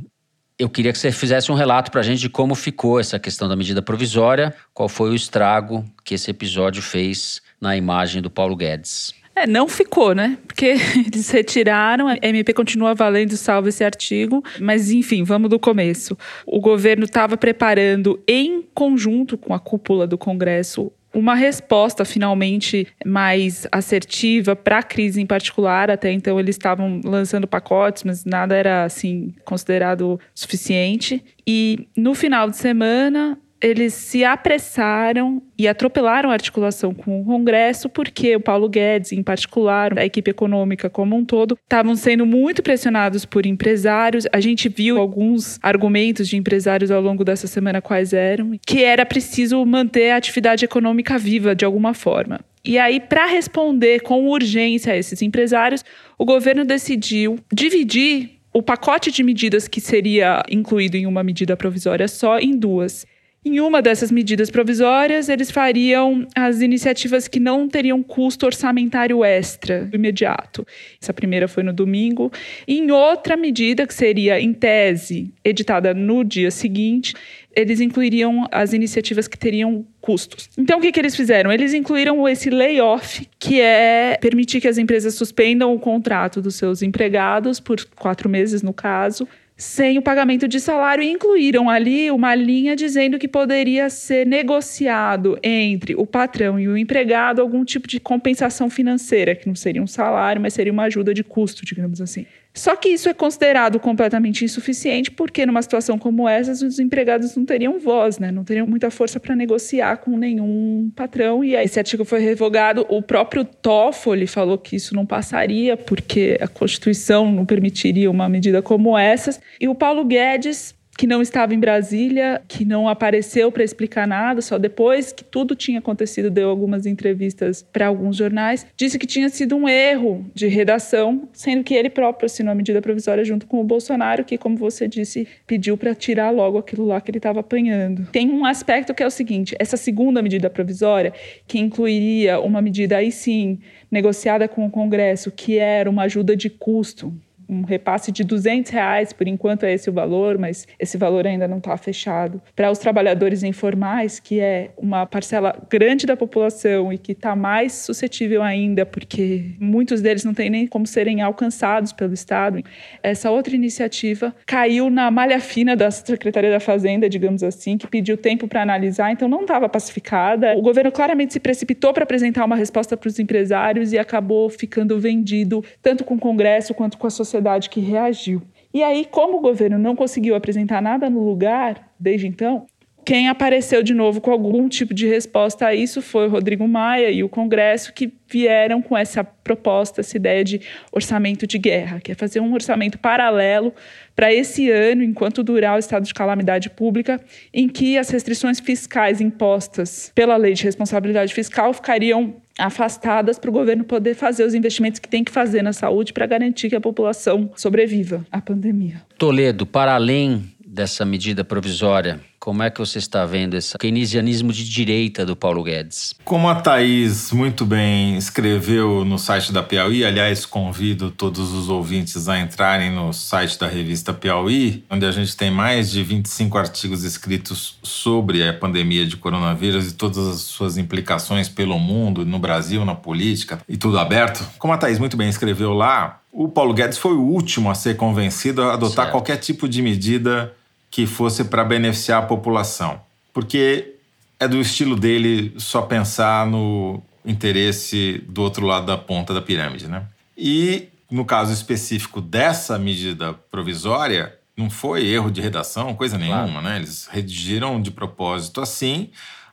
[0.64, 3.50] eu queria que você fizesse um relato para a gente de como ficou essa questão
[3.50, 8.56] da medida provisória, qual foi o estrago que esse episódio fez na imagem do Paulo
[8.56, 9.14] Guedes.
[9.36, 10.38] É, não ficou, né?
[10.48, 16.18] Porque eles retiraram, a MP continua valendo, salvo esse artigo, mas enfim, vamos do começo.
[16.46, 23.68] O governo estava preparando, em conjunto com a cúpula do Congresso, uma resposta finalmente mais
[23.72, 25.92] assertiva para a crise em particular.
[25.92, 31.24] Até então eles estavam lançando pacotes, mas nada era assim considerado suficiente.
[31.46, 37.88] E no final de semana eles se apressaram e atropelaram a articulação com o Congresso,
[37.88, 42.62] porque o Paulo Guedes, em particular, a equipe econômica como um todo, estavam sendo muito
[42.62, 44.28] pressionados por empresários.
[44.34, 49.06] A gente viu alguns argumentos de empresários ao longo dessa semana quais eram, que era
[49.06, 52.42] preciso manter a atividade econômica viva de alguma forma.
[52.66, 55.86] E aí, para responder com urgência a esses empresários,
[56.18, 62.08] o governo decidiu dividir o pacote de medidas que seria incluído em uma medida provisória
[62.08, 63.06] só em duas.
[63.46, 69.90] Em uma dessas medidas provisórias, eles fariam as iniciativas que não teriam custo orçamentário extra
[69.94, 70.66] imediato.
[71.02, 72.32] Essa primeira foi no domingo.
[72.66, 77.14] Em outra medida, que seria em tese editada no dia seguinte,
[77.54, 80.50] eles incluiriam as iniciativas que teriam custos.
[80.58, 81.52] Então, o que, que eles fizeram?
[81.52, 86.82] Eles incluíram esse layoff, que é permitir que as empresas suspendam o contrato dos seus
[86.82, 92.34] empregados por quatro meses, no caso, sem o pagamento de salário e incluíram ali uma
[92.36, 98.00] linha dizendo que poderia ser negociado entre o patrão e o empregado algum tipo de
[98.00, 102.26] compensação financeira, que não seria um salário, mas seria uma ajuda de custo, digamos assim.
[102.54, 107.46] Só que isso é considerado completamente insuficiente, porque numa situação como essa, os empregados não
[107.46, 108.32] teriam voz, né?
[108.32, 111.44] não teriam muita força para negociar com nenhum patrão.
[111.44, 112.86] E aí esse artigo foi revogado.
[112.90, 118.62] O próprio Toffoli falou que isso não passaria, porque a Constituição não permitiria uma medida
[118.62, 119.40] como essa.
[119.60, 124.42] E o Paulo Guedes que não estava em Brasília, que não apareceu para explicar nada,
[124.42, 129.30] só depois que tudo tinha acontecido, deu algumas entrevistas para alguns jornais, disse que tinha
[129.30, 133.60] sido um erro de redação, sendo que ele próprio assinou a medida provisória junto com
[133.60, 137.40] o Bolsonaro, que, como você disse, pediu para tirar logo aquilo lá que ele estava
[137.40, 138.08] apanhando.
[138.12, 141.14] Tem um aspecto que é o seguinte: essa segunda medida provisória,
[141.48, 143.60] que incluiria uma medida aí sim
[143.92, 147.14] negociada com o Congresso, que era uma ajuda de custo
[147.48, 151.48] um repasse de 200 reais, por enquanto é esse o valor, mas esse valor ainda
[151.48, 152.42] não está fechado.
[152.56, 157.74] Para os trabalhadores informais, que é uma parcela grande da população e que está mais
[157.74, 162.64] suscetível ainda, porque muitos deles não têm nem como serem alcançados pelo Estado,
[163.02, 168.18] essa outra iniciativa caiu na malha fina da Secretaria da Fazenda, digamos assim, que pediu
[168.18, 170.56] tempo para analisar, então não estava pacificada.
[170.58, 175.00] O governo claramente se precipitou para apresentar uma resposta para os empresários e acabou ficando
[175.00, 178.42] vendido tanto com o Congresso quanto com a sociedade sociedade que reagiu.
[178.74, 182.66] E aí, como o governo não conseguiu apresentar nada no lugar desde então,
[183.06, 187.12] Quem apareceu de novo com algum tipo de resposta a isso foi o Rodrigo Maia
[187.12, 192.14] e o Congresso, que vieram com essa proposta, essa ideia de orçamento de guerra, que
[192.14, 193.74] é fazer um orçamento paralelo
[194.16, 197.20] para esse ano, enquanto durar o estado de calamidade pública,
[197.54, 203.54] em que as restrições fiscais impostas pela lei de responsabilidade fiscal ficariam afastadas para o
[203.54, 206.82] governo poder fazer os investimentos que tem que fazer na saúde para garantir que a
[206.82, 209.02] população sobreviva à pandemia.
[209.18, 214.68] Toledo, para além dessa medida provisória, como é que você está vendo esse keynesianismo de
[214.70, 216.14] direita do Paulo Guedes?
[216.26, 222.28] Como a Thaís muito bem escreveu no site da Piauí, aliás, convido todos os ouvintes
[222.28, 227.06] a entrarem no site da revista Piauí, onde a gente tem mais de 25 artigos
[227.06, 232.84] escritos sobre a pandemia de coronavírus e todas as suas implicações pelo mundo, no Brasil,
[232.84, 234.46] na política e tudo aberto.
[234.60, 237.96] Como a Thaís muito bem escreveu lá, o Paulo Guedes foi o último a ser
[237.96, 239.12] convencido a adotar certo.
[239.12, 240.52] qualquer tipo de medida
[240.94, 243.02] que fosse para beneficiar a população,
[243.34, 243.96] porque
[244.40, 249.88] é do estilo dele só pensar no interesse do outro lado da ponta da pirâmide,
[249.88, 250.06] né?
[250.38, 256.62] E no caso específico dessa medida provisória, não foi erro de redação, coisa nenhuma, claro.
[256.62, 256.76] né?
[256.76, 259.10] Eles redigiram de propósito assim.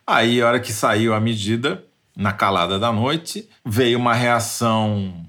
[0.07, 1.82] Aí, a hora que saiu a medida,
[2.14, 5.24] na calada da noite, veio uma reação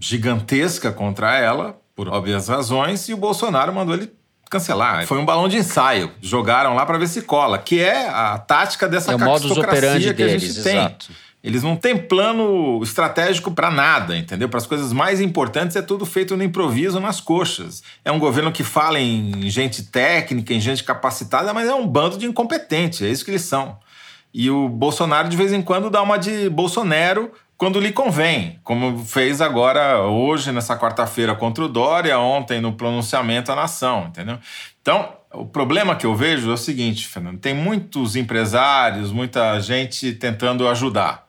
[0.00, 4.10] gigantesca contra ela, por óbvias razões, e o Bolsonaro mandou ele
[4.52, 5.06] cancelar.
[5.06, 6.12] Foi um balão de ensaio.
[6.20, 10.28] Jogaram lá para ver se cola, que é a tática dessa é operandi que a
[10.28, 10.76] gente deles, tem.
[10.76, 11.10] Exato.
[11.42, 14.48] Eles não têm plano estratégico para nada, entendeu?
[14.48, 17.82] Para as coisas mais importantes é tudo feito no improviso, nas coxas.
[18.04, 22.16] É um governo que fala em gente técnica, em gente capacitada, mas é um bando
[22.16, 23.76] de incompetentes, é isso que eles são.
[24.32, 27.32] E o Bolsonaro, de vez em quando, dá uma de Bolsonaro
[27.62, 33.52] quando lhe convém, como fez agora hoje, nessa quarta-feira, contra o Dória, ontem no pronunciamento
[33.52, 34.36] à nação, entendeu?
[34.80, 40.12] Então, o problema que eu vejo é o seguinte, Fernando: tem muitos empresários, muita gente
[40.12, 41.24] tentando ajudar.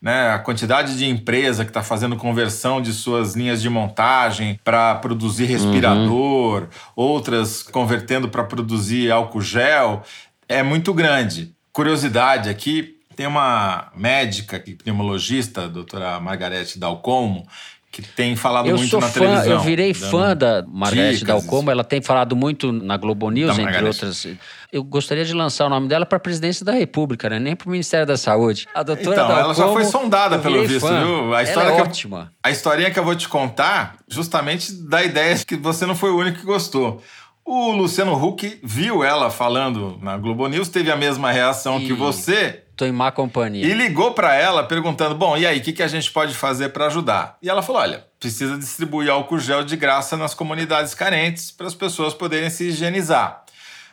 [0.00, 4.94] Né, a quantidade de empresa que está fazendo conversão de suas linhas de montagem para
[4.96, 6.68] produzir respirador, uhum.
[6.94, 10.02] outras convertendo para produzir álcool gel,
[10.46, 11.54] é muito grande.
[11.72, 17.44] Curiosidade aqui, tem uma médica, pneumologista, a doutora Margarete Dalcomo,
[17.90, 19.52] que tem falado eu muito sou na fã, televisão.
[19.54, 24.24] Eu virei fã da Margarete Dalcomo, ela tem falado muito na Globo News, entre outras.
[24.70, 27.40] Eu gostaria de lançar o nome dela para a presidência da República, né?
[27.40, 28.68] nem para o Ministério da Saúde.
[28.72, 31.04] A doutora então, Dalcomo, ela já foi sondada, pelo visto, fã.
[31.04, 31.34] viu?
[31.34, 32.18] A história ela é ótima.
[32.18, 35.96] Eu, a historinha que eu vou te contar, justamente da ideia de que você não
[35.96, 37.02] foi o único que gostou.
[37.50, 41.86] O Luciano Huck viu ela falando na Globo News, teve a mesma reação e...
[41.86, 43.66] que você Tô em má companhia.
[43.66, 46.68] E ligou para ela perguntando: bom, e aí, o que, que a gente pode fazer
[46.68, 47.38] para ajudar?
[47.42, 51.74] E ela falou: olha, precisa distribuir álcool gel de graça nas comunidades carentes para as
[51.74, 53.44] pessoas poderem se higienizar.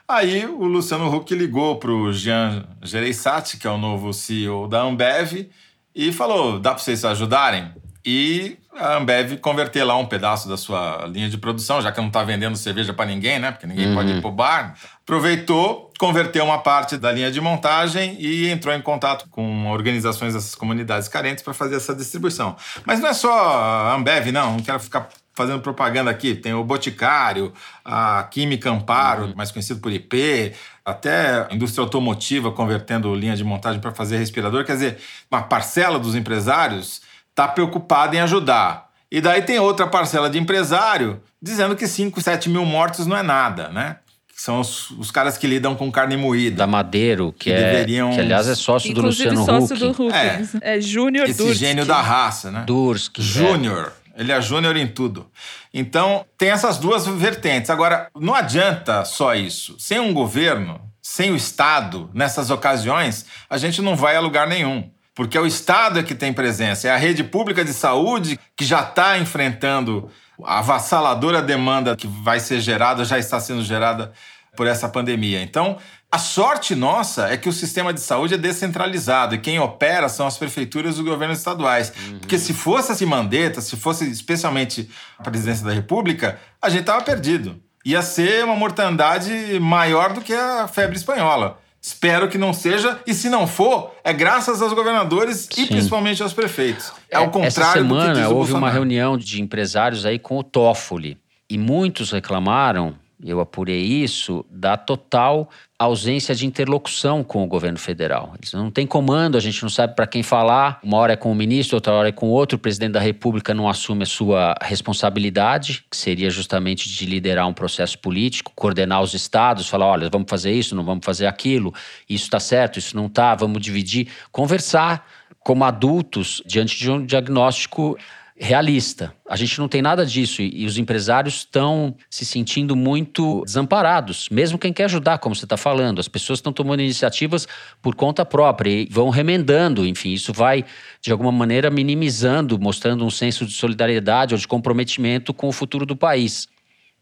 [0.05, 4.81] Aí o Luciano Huck ligou para o Jean Gereissati, que é o novo CEO da
[4.81, 5.49] Ambev,
[5.95, 7.71] e falou: dá para vocês ajudarem?
[8.05, 12.07] E a Ambev converter lá um pedaço da sua linha de produção, já que não
[12.07, 13.51] está vendendo cerveja para ninguém, né?
[13.51, 13.95] Porque ninguém uhum.
[13.95, 14.75] pode ir para o bar.
[15.01, 20.53] Aproveitou, converteu uma parte da linha de montagem e entrou em contato com organizações dessas
[20.53, 22.55] comunidades carentes para fazer essa distribuição.
[22.85, 24.51] Mas não é só a Ambev, não.
[24.51, 26.35] Não quero ficar fazendo propaganda aqui.
[26.35, 27.53] Tem o Boticário,
[27.83, 29.33] a Química Amparo, uhum.
[29.35, 30.53] mais conhecido por IP,
[30.83, 34.63] até a indústria automotiva convertendo linha de montagem para fazer respirador.
[34.63, 34.97] Quer dizer,
[35.31, 37.01] uma parcela dos empresários
[37.36, 38.89] está preocupado em ajudar.
[39.11, 43.21] E daí tem outra parcela de empresário dizendo que 5, 7 mil mortos não é
[43.21, 43.97] nada, né?
[44.33, 46.57] Que são os, os, caras que lidam com carne moída.
[46.57, 48.11] Da Madeiro, que, que é, deveriam...
[48.11, 49.97] que aliás é sócio Inclusive do Luciano sócio Huck.
[49.97, 50.15] Do Huck.
[50.61, 52.63] É, é Júnior Esse gênio da raça, né?
[52.65, 53.21] Durski.
[53.21, 53.93] Júnior.
[54.01, 54.21] É.
[54.21, 55.29] Ele é júnior em tudo.
[55.73, 57.69] Então, tem essas duas vertentes.
[57.69, 59.75] Agora, não adianta só isso.
[59.77, 64.89] Sem um governo, sem o Estado, nessas ocasiões, a gente não vai a lugar nenhum
[65.16, 68.66] porque é o Estado é que tem presença, é a rede pública de saúde que
[68.66, 70.11] já está enfrentando
[70.43, 74.11] a avassaladora demanda que vai ser gerada, já está sendo gerada
[74.55, 75.41] por essa pandemia.
[75.41, 75.78] Então,
[76.11, 80.28] a sorte nossa é que o sistema de saúde é descentralizado e quem opera são
[80.28, 81.91] as prefeituras e os governos estaduais.
[82.07, 82.20] Uhum.
[82.20, 87.01] Porque se fosse assim Mandetta, se fosse especialmente a presidência da República, a gente estava
[87.01, 87.61] perdido.
[87.86, 91.59] Ia ser uma mortandade maior do que a febre espanhola.
[91.86, 95.61] Espero que não seja, e se não for, é graças aos governadores Sim.
[95.61, 96.91] e principalmente aos prefeitos.
[97.11, 100.39] É, o contrário Essa semana do que diz houve uma reunião de empresários aí com
[100.39, 101.15] o Toffoli
[101.47, 108.34] e muitos reclamaram eu apurei isso, da total ausência de interlocução com o governo federal.
[108.38, 110.80] Eles não tem comando, a gente não sabe para quem falar.
[110.84, 112.55] Uma hora é com o ministro, outra hora é com outro.
[112.55, 117.53] O presidente da República não assume a sua responsabilidade, que seria justamente de liderar um
[117.53, 121.74] processo político, coordenar os estados, falar: olha, vamos fazer isso, não vamos fazer aquilo,
[122.09, 124.07] isso está certo, isso não está, vamos dividir.
[124.32, 125.05] Conversar
[125.39, 127.97] como adultos diante de um diagnóstico
[128.38, 129.13] realista.
[129.27, 134.57] A gente não tem nada disso e, os empresários estão se sentindo muito desamparados, mesmo
[134.57, 135.99] quem quer ajudar, como você está falando.
[135.99, 137.47] As pessoas estão tomando iniciativas
[137.81, 139.86] por conta própria e vão remendando.
[139.86, 140.65] Enfim, isso vai,
[141.01, 145.86] de alguma maneira, minimizando, mostrando um senso de solidariedade ou de comprometimento com o futuro
[145.86, 146.47] do país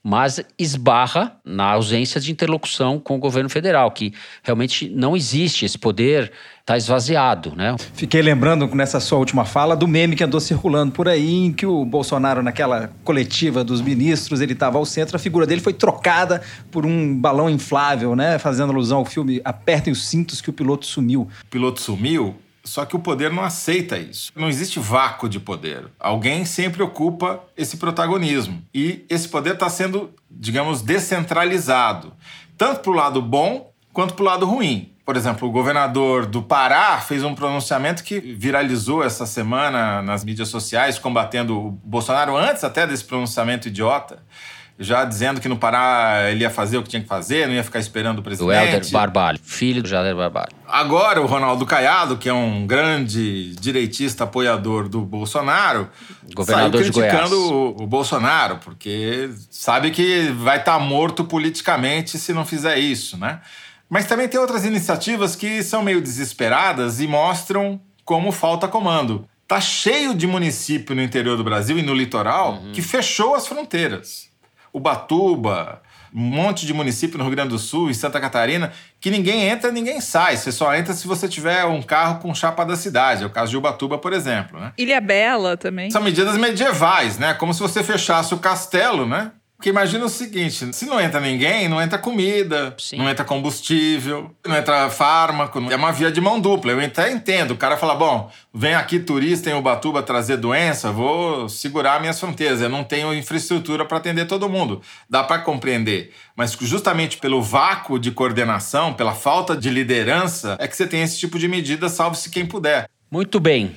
[0.04, 5.78] mas esbarra na ausência de interlocução com o governo federal, que realmente não existe, esse
[5.78, 7.76] poder está esvaziado, né?
[7.94, 11.66] Fiquei lembrando nessa sua última fala do meme que andou circulando por aí, em que
[11.66, 16.42] o Bolsonaro, naquela coletiva dos ministros, ele estava ao centro, a figura dele foi trocada
[16.70, 18.38] por um balão inflável, né?
[18.40, 21.28] Fazendo alusão ao filme Apertem os cintos que o piloto sumiu.
[21.44, 22.36] O piloto sumiu?
[22.64, 24.32] Só que o poder não aceita isso.
[24.36, 25.86] Não existe vácuo de poder.
[26.00, 28.64] Alguém sempre ocupa esse protagonismo.
[28.74, 32.14] E esse poder está sendo, digamos, descentralizado.
[32.58, 34.94] Tanto para o lado bom quanto para o lado ruim.
[35.06, 40.48] Por exemplo, o governador do Pará fez um pronunciamento que viralizou essa semana nas mídias
[40.48, 44.24] sociais, combatendo o Bolsonaro antes até desse pronunciamento idiota
[44.80, 47.64] já dizendo que no Pará ele ia fazer o que tinha que fazer, não ia
[47.64, 48.50] ficar esperando o presidente.
[48.50, 50.52] O Helder Barbalho, filho do Jader Barbalho.
[50.68, 55.90] Agora o Ronaldo Caiado, que é um grande direitista apoiador do Bolsonaro,
[56.34, 62.34] Governador saiu criticando o, o, Bolsonaro, porque sabe que vai estar tá morto politicamente se
[62.34, 63.42] não fizer isso, né?
[63.88, 69.28] Mas também tem outras iniciativas que são meio desesperadas e mostram como falta comando.
[69.48, 72.72] Tá cheio de município no interior do Brasil e no litoral uhum.
[72.72, 74.33] que fechou as fronteiras.
[74.74, 75.82] Ubatuba,
[76.14, 79.72] um monte de município no Rio Grande do Sul e Santa Catarina, que ninguém entra,
[79.72, 80.36] ninguém sai.
[80.36, 83.24] Você só entra se você tiver um carro com chapa da cidade.
[83.24, 84.74] É o caso de Ubatuba, por exemplo, né?
[84.78, 85.92] Ilha Bela também.
[85.92, 87.34] São medidas medievais, né?
[87.34, 89.32] Como se você fechasse o castelo, né?
[89.64, 92.98] Porque imagina o seguinte: se não entra ninguém, não entra comida, Sim.
[92.98, 95.58] não entra combustível, não entra fármaco.
[95.72, 96.74] É uma via de mão dupla.
[96.74, 97.52] Eu até entendo.
[97.52, 102.60] O cara fala: bom, vem aqui turista em Ubatuba trazer doença, vou segurar minhas fronteiras.
[102.60, 104.82] Eu não tenho infraestrutura para atender todo mundo.
[105.10, 106.12] Dá para compreender.
[106.36, 111.18] Mas justamente pelo vácuo de coordenação, pela falta de liderança, é que você tem esse
[111.18, 112.90] tipo de medida, salve-se quem puder.
[113.10, 113.74] Muito bem.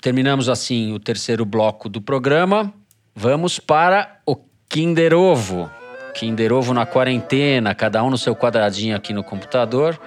[0.00, 2.72] Terminamos assim o terceiro bloco do programa.
[3.12, 4.36] Vamos para o
[4.68, 5.70] Kinder Ovo.
[6.14, 9.98] Kinder Ovo na quarentena, cada um no seu quadradinho aqui no computador.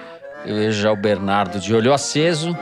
[0.44, 2.56] Eu vejo já o Bernardo de olho aceso.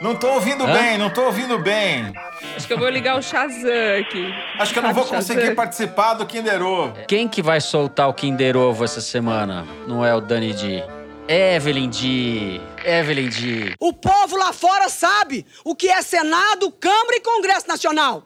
[0.00, 0.72] Não tô ouvindo Hã?
[0.72, 2.12] bem, não tô ouvindo bem.
[2.56, 4.32] Acho que eu vou ligar o Shazam aqui.
[4.58, 6.94] Acho que eu não vou conseguir participar do Kinder Ovo.
[7.06, 9.66] Quem que vai soltar o Kinder Ovo essa semana?
[9.86, 10.82] Não é o Dani D.
[11.28, 12.60] Evelyn D.
[12.84, 13.74] Evelyn D.
[13.78, 18.24] O povo lá fora sabe o que é Senado, Câmara e Congresso Nacional.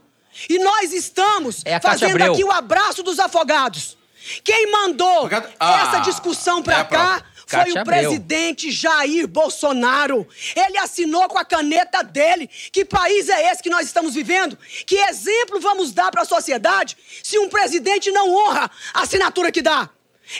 [0.48, 3.96] E nós estamos é fazendo aqui o abraço dos afogados.
[4.42, 5.28] Quem mandou
[5.60, 8.80] ah, essa discussão pra é cá foi Cátia o presidente Abreu.
[8.80, 10.26] Jair Bolsonaro.
[10.56, 12.48] Ele assinou com a caneta dele.
[12.72, 14.58] Que país é esse que nós estamos vivendo?
[14.86, 19.62] Que exemplo vamos dar para a sociedade se um presidente não honra a assinatura que
[19.62, 19.90] dá?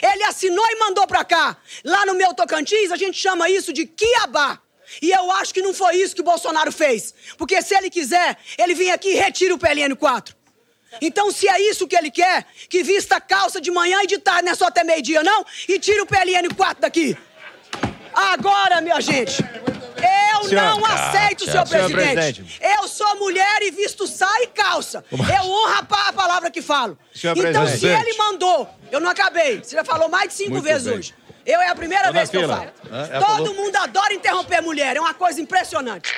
[0.01, 1.57] Ele assinou e mandou para cá.
[1.83, 4.59] Lá no meu Tocantins, a gente chama isso de quiabá.
[5.01, 7.13] E eu acho que não foi isso que o Bolsonaro fez.
[7.37, 10.35] Porque se ele quiser, ele vem aqui e retira o PLN 4.
[11.01, 14.17] Então, se é isso que ele quer, que vista a calça de manhã e de
[14.17, 17.17] tarde, não é só até meio-dia, não, e tira o PLN 4 daqui.
[18.13, 19.43] Agora, minha gente,
[20.41, 22.13] eu senhor, não aceito, senhor, senhor presidente.
[22.13, 22.61] presidente.
[22.61, 25.03] Eu sou mulher e visto saia e calça.
[25.11, 26.97] Eu honro a palavra que falo.
[27.13, 28.01] Senhor então, presidente.
[28.01, 29.61] se ele mandou, eu não acabei.
[29.61, 30.97] Você já falou mais de cinco Muito vezes bem.
[30.97, 31.13] hoje.
[31.45, 32.71] Eu é a primeira vez que eu falo.
[32.91, 33.53] É, Todo falou...
[33.53, 36.11] mundo adora interromper mulher, é uma coisa impressionante.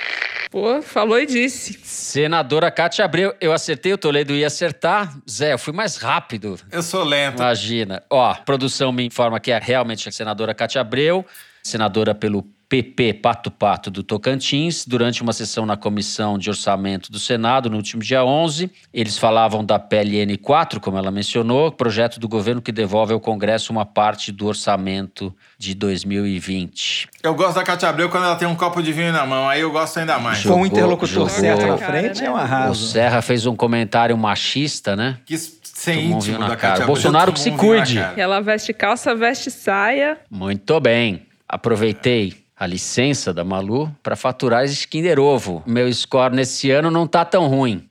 [0.49, 1.78] Pô, falou e disse.
[1.84, 5.13] Senadora Cátia Abreu, eu acertei, o Toledo ia acertar.
[5.30, 6.57] Zé, eu fui mais rápido.
[6.71, 7.38] Eu sou lento.
[7.38, 8.01] Imagina.
[8.09, 11.25] Ó, produção me informa que é realmente a senadora Cátia Abreu,
[11.61, 17.18] senadora pelo PP Pato Pato do Tocantins, durante uma sessão na Comissão de Orçamento do
[17.18, 18.70] Senado, no último dia 11.
[18.93, 23.72] Eles falavam da PLN 4, como ela mencionou, projeto do governo que devolve ao Congresso
[23.72, 27.07] uma parte do orçamento de 2020.
[27.24, 29.61] Eu gosto da Cátia Abreu quando ela tem um copo de vinho na mão, aí
[29.61, 30.43] eu gosto ainda mais.
[30.43, 32.84] Com o interlocutor jogou, Serra na frente, é um arraso.
[32.84, 35.20] O Serra fez um comentário machista, né?
[35.26, 36.86] Que sem íntimo na cara.
[36.86, 37.97] Bolsonaro que se cuide.
[38.18, 40.18] Ela veste calça, veste saia.
[40.30, 41.26] Muito bem.
[41.47, 45.62] Aproveitei a licença da Malu para faturar esse Kinder Ovo.
[45.66, 47.88] Meu score nesse ano não tá tão ruim.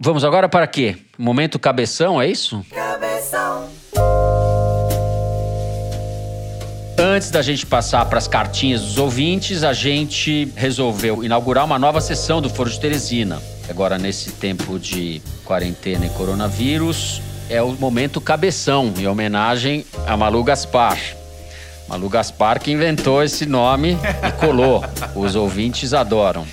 [0.00, 0.96] Vamos agora para quê?
[1.16, 2.64] Momento cabeção, é isso?
[2.74, 3.68] Cabeção.
[6.98, 12.00] Antes da gente passar para as cartinhas dos ouvintes, a gente resolveu inaugurar uma nova
[12.00, 13.40] sessão do Foro de Teresina.
[13.68, 20.42] Agora, nesse tempo de quarentena e coronavírus, é o momento cabeção, em homenagem a Malu
[20.42, 20.98] Gaspar.
[21.88, 24.84] Malu Gaspar que inventou esse nome e colou.
[25.14, 26.46] Os ouvintes adoram.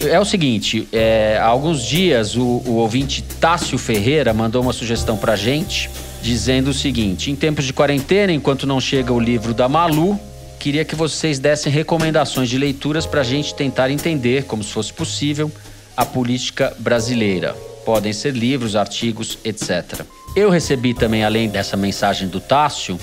[0.00, 5.16] É o seguinte, é, há alguns dias o, o ouvinte Tássio Ferreira mandou uma sugestão
[5.16, 5.90] pra gente
[6.22, 10.18] dizendo o seguinte: em tempos de quarentena, enquanto não chega o livro da Malu,
[10.58, 14.92] queria que vocês dessem recomendações de leituras para a gente tentar entender, como se fosse
[14.92, 15.50] possível,
[15.96, 17.54] a política brasileira.
[17.84, 20.02] Podem ser livros, artigos, etc.
[20.34, 22.98] Eu recebi também, além dessa mensagem do Tássio,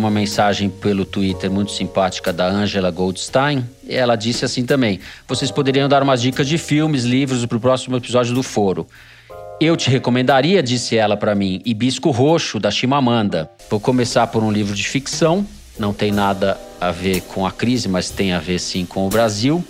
[0.00, 3.64] uma mensagem pelo Twitter muito simpática da Angela Goldstein.
[3.86, 4.98] Ela disse assim também:
[5.28, 8.88] vocês poderiam dar umas dicas de filmes, livros para o próximo episódio do Foro.
[9.60, 13.50] Eu te recomendaria, disse ela para mim, Hibisco Roxo, da Chimamanda.
[13.68, 15.46] Vou começar por um livro de ficção,
[15.78, 19.10] não tem nada a ver com a crise, mas tem a ver sim com o
[19.10, 19.62] Brasil.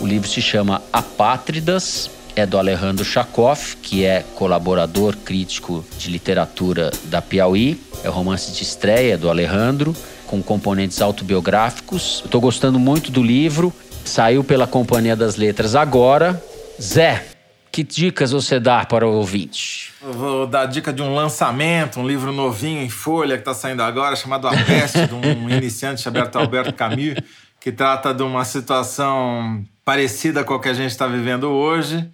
[0.00, 6.90] O livro se chama Apátridas, é do Alejandro Chakov, que é colaborador crítico de literatura
[7.04, 7.80] da Piauí.
[8.02, 9.94] É o romance de estreia do Alejandro,
[10.26, 12.22] com componentes autobiográficos.
[12.24, 13.72] Estou gostando muito do livro.
[14.04, 16.42] Saiu pela Companhia das Letras agora.
[16.80, 17.24] Zé,
[17.70, 19.92] que dicas você dá para o ouvinte?
[20.02, 23.82] Eu vou dar dica de um lançamento, um livro novinho em folha que está saindo
[23.82, 27.14] agora, chamado A Peste, de um iniciante chamado Alberto Camus,
[27.60, 32.08] que trata de uma situação parecida com a que a gente está vivendo hoje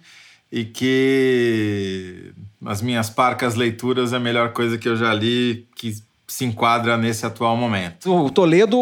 [0.51, 2.33] e que
[2.65, 5.95] as minhas parcas leituras é a melhor coisa que eu já li, que
[6.29, 8.13] se enquadra nesse atual momento.
[8.13, 8.77] O Toledo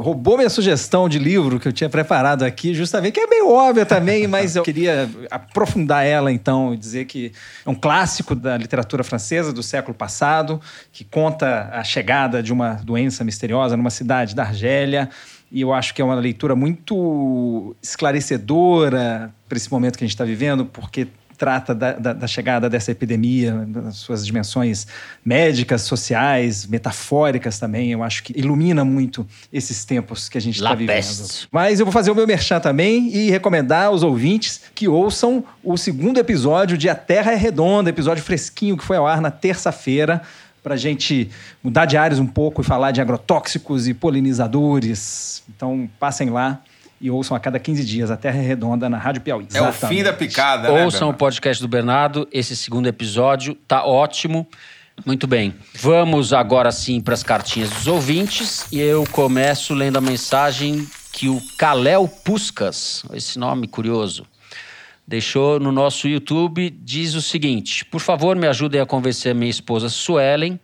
[0.00, 3.86] roubou minha sugestão de livro que eu tinha preparado aqui, justamente, que é meio óbvia
[3.86, 7.32] também, mas eu queria aprofundar ela então e dizer que
[7.64, 10.60] é um clássico da literatura francesa do século passado,
[10.90, 15.08] que conta a chegada de uma doença misteriosa numa cidade da Argélia.
[15.50, 20.14] E eu acho que é uma leitura muito esclarecedora para esse momento que a gente
[20.14, 24.88] está vivendo, porque trata da, da, da, chegada dessa epidemia, das suas dimensões
[25.24, 27.92] médicas, sociais, metafóricas também.
[27.92, 30.96] Eu acho que ilumina muito esses tempos que a gente está vivendo.
[30.96, 31.48] Peste.
[31.52, 35.76] Mas eu vou fazer o meu merchan também e recomendar aos ouvintes que ouçam o
[35.78, 40.20] segundo episódio de A Terra é Redonda, episódio fresquinho que foi ao ar na terça-feira
[40.62, 41.30] para a gente
[41.62, 45.42] mudar de áreas um pouco e falar de agrotóxicos e polinizadores.
[45.48, 46.60] Então, passem lá
[47.00, 49.44] e ouçam a cada 15 dias a Terra Redonda na Rádio Piauí.
[49.44, 49.84] É Exatamente.
[49.84, 54.46] o fim da picada, né, Ouçam o podcast do Bernardo, esse segundo episódio tá ótimo.
[55.06, 55.54] Muito bem.
[55.74, 61.28] Vamos agora sim para as cartinhas dos ouvintes e eu começo lendo a mensagem que
[61.28, 64.26] o Kalel Puscas, esse nome curioso,
[65.08, 69.88] deixou no nosso YouTube, diz o seguinte: Por favor, me ajudem a convencer minha esposa
[69.88, 70.60] Suelen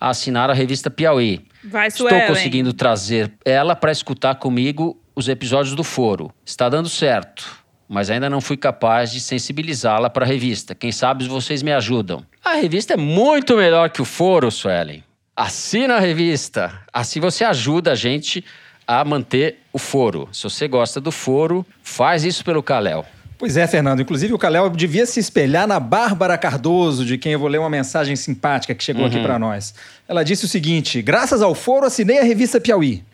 [0.00, 1.46] a assinar a revista Piauí.
[1.62, 2.18] Vai, Suelen.
[2.18, 6.32] Estou conseguindo trazer ela para escutar comigo os episódios do Foro.
[6.44, 10.74] Está dando certo, mas ainda não fui capaz de sensibilizá-la para a revista.
[10.74, 12.26] Quem sabe vocês me ajudam.
[12.44, 15.04] A revista é muito melhor que o Foro, Suelen.
[15.36, 16.82] Assina a revista.
[16.92, 18.44] Assim você ajuda a gente
[18.86, 20.28] a manter o Foro.
[20.32, 23.06] Se você gosta do Foro, faz isso pelo Caléu.
[23.44, 24.00] Pois é, Fernando.
[24.00, 27.68] Inclusive, o Caléu devia se espelhar na Bárbara Cardoso, de quem eu vou ler uma
[27.68, 29.08] mensagem simpática que chegou uhum.
[29.08, 29.74] aqui para nós.
[30.08, 33.04] Ela disse o seguinte: Graças ao foro, assinei a revista Piauí.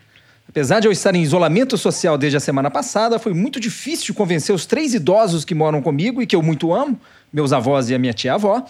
[0.48, 4.54] Apesar de eu estar em isolamento social desde a semana passada, foi muito difícil convencer
[4.54, 6.96] os três idosos que moram comigo e que eu muito amo,
[7.32, 8.64] meus avós e a minha tia-avó,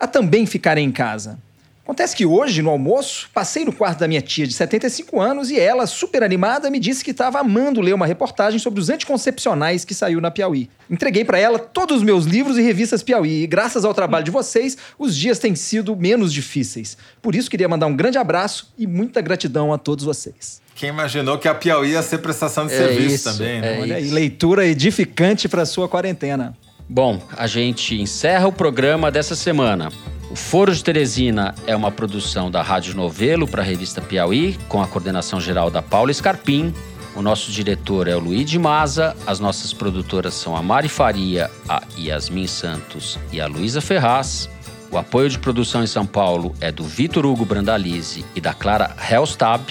[0.00, 1.38] a também ficarem em casa.
[1.84, 5.60] Acontece que hoje, no almoço, passei no quarto da minha tia de 75 anos e
[5.60, 9.92] ela, super animada, me disse que estava amando ler uma reportagem sobre os anticoncepcionais que
[9.92, 10.70] saiu na Piauí.
[10.88, 14.30] Entreguei para ela todos os meus livros e revistas Piauí e, graças ao trabalho de
[14.30, 16.96] vocês, os dias têm sido menos difíceis.
[17.20, 20.62] Por isso, queria mandar um grande abraço e muita gratidão a todos vocês.
[20.74, 23.76] Quem imaginou que a Piauí ia ser prestação de é serviço isso, também, né?
[23.76, 26.56] É Olha aí, leitura edificante para sua quarentena.
[26.88, 29.92] Bom, a gente encerra o programa dessa semana.
[30.34, 34.82] O Foro de Teresina é uma produção da Rádio Novelo para a revista Piauí, com
[34.82, 36.74] a coordenação geral da Paula Scarpim.
[37.14, 41.48] O nosso diretor é o Luiz de Maza, as nossas produtoras são a Mari Faria,
[41.68, 44.50] a Yasmin Santos e a Luísa Ferraz.
[44.90, 48.92] O apoio de produção em São Paulo é do Vitor Hugo Brandalize e da Clara
[49.08, 49.62] Helstab.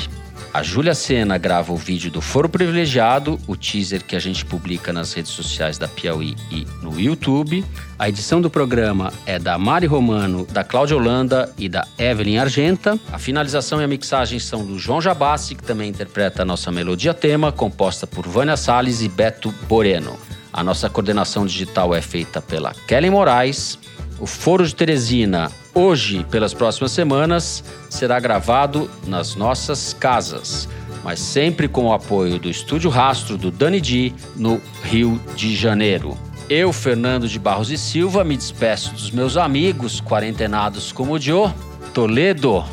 [0.54, 4.94] A Júlia Sena grava o vídeo do Foro Privilegiado, o teaser que a gente publica
[4.94, 7.66] nas redes sociais da Piauí e no YouTube.
[7.98, 13.00] A edição do programa é da Mari Romano, da Cláudia Holanda e da Evelyn Argenta.
[13.12, 17.14] A finalização e a mixagem são do João Jabassi, que também interpreta a nossa melodia
[17.14, 20.18] tema, composta por Vânia Salles e Beto Boreno.
[20.54, 23.80] A nossa coordenação digital é feita pela Kellen Moraes.
[24.24, 30.70] O Foro de Teresina hoje, pelas próximas semanas, será gravado nas nossas casas.
[31.04, 36.18] mas sempre com o apoio do Estúdio Rastro do Dani Di, no Rio de Janeiro.
[36.50, 41.52] Eu, Fernando de Barros e Silva, me despeço dos meus amigos quarentenados como o Joe.
[41.94, 42.64] Toledo,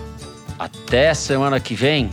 [0.57, 2.11] até semana que vem.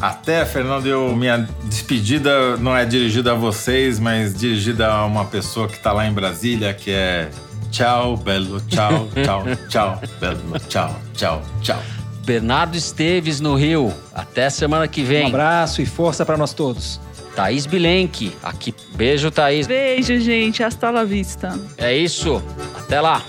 [0.00, 5.68] Até, Fernando, eu, minha despedida não é dirigida a vocês, mas dirigida a uma pessoa
[5.68, 7.30] que está lá em Brasília, que é
[7.72, 11.82] tchau, belo, tchau, tchau, tchau, belo, tchau, tchau, tchau.
[12.24, 13.92] Bernardo Esteves no Rio.
[14.14, 15.24] Até semana que vem.
[15.24, 17.00] Um abraço e força para nós todos.
[17.34, 18.74] Thaís Bilenque, aqui.
[18.94, 19.66] Beijo, Thaís.
[19.66, 20.62] Beijo, gente.
[20.62, 21.58] Hasta la vista.
[21.78, 22.42] É isso.
[22.78, 23.22] Até lá.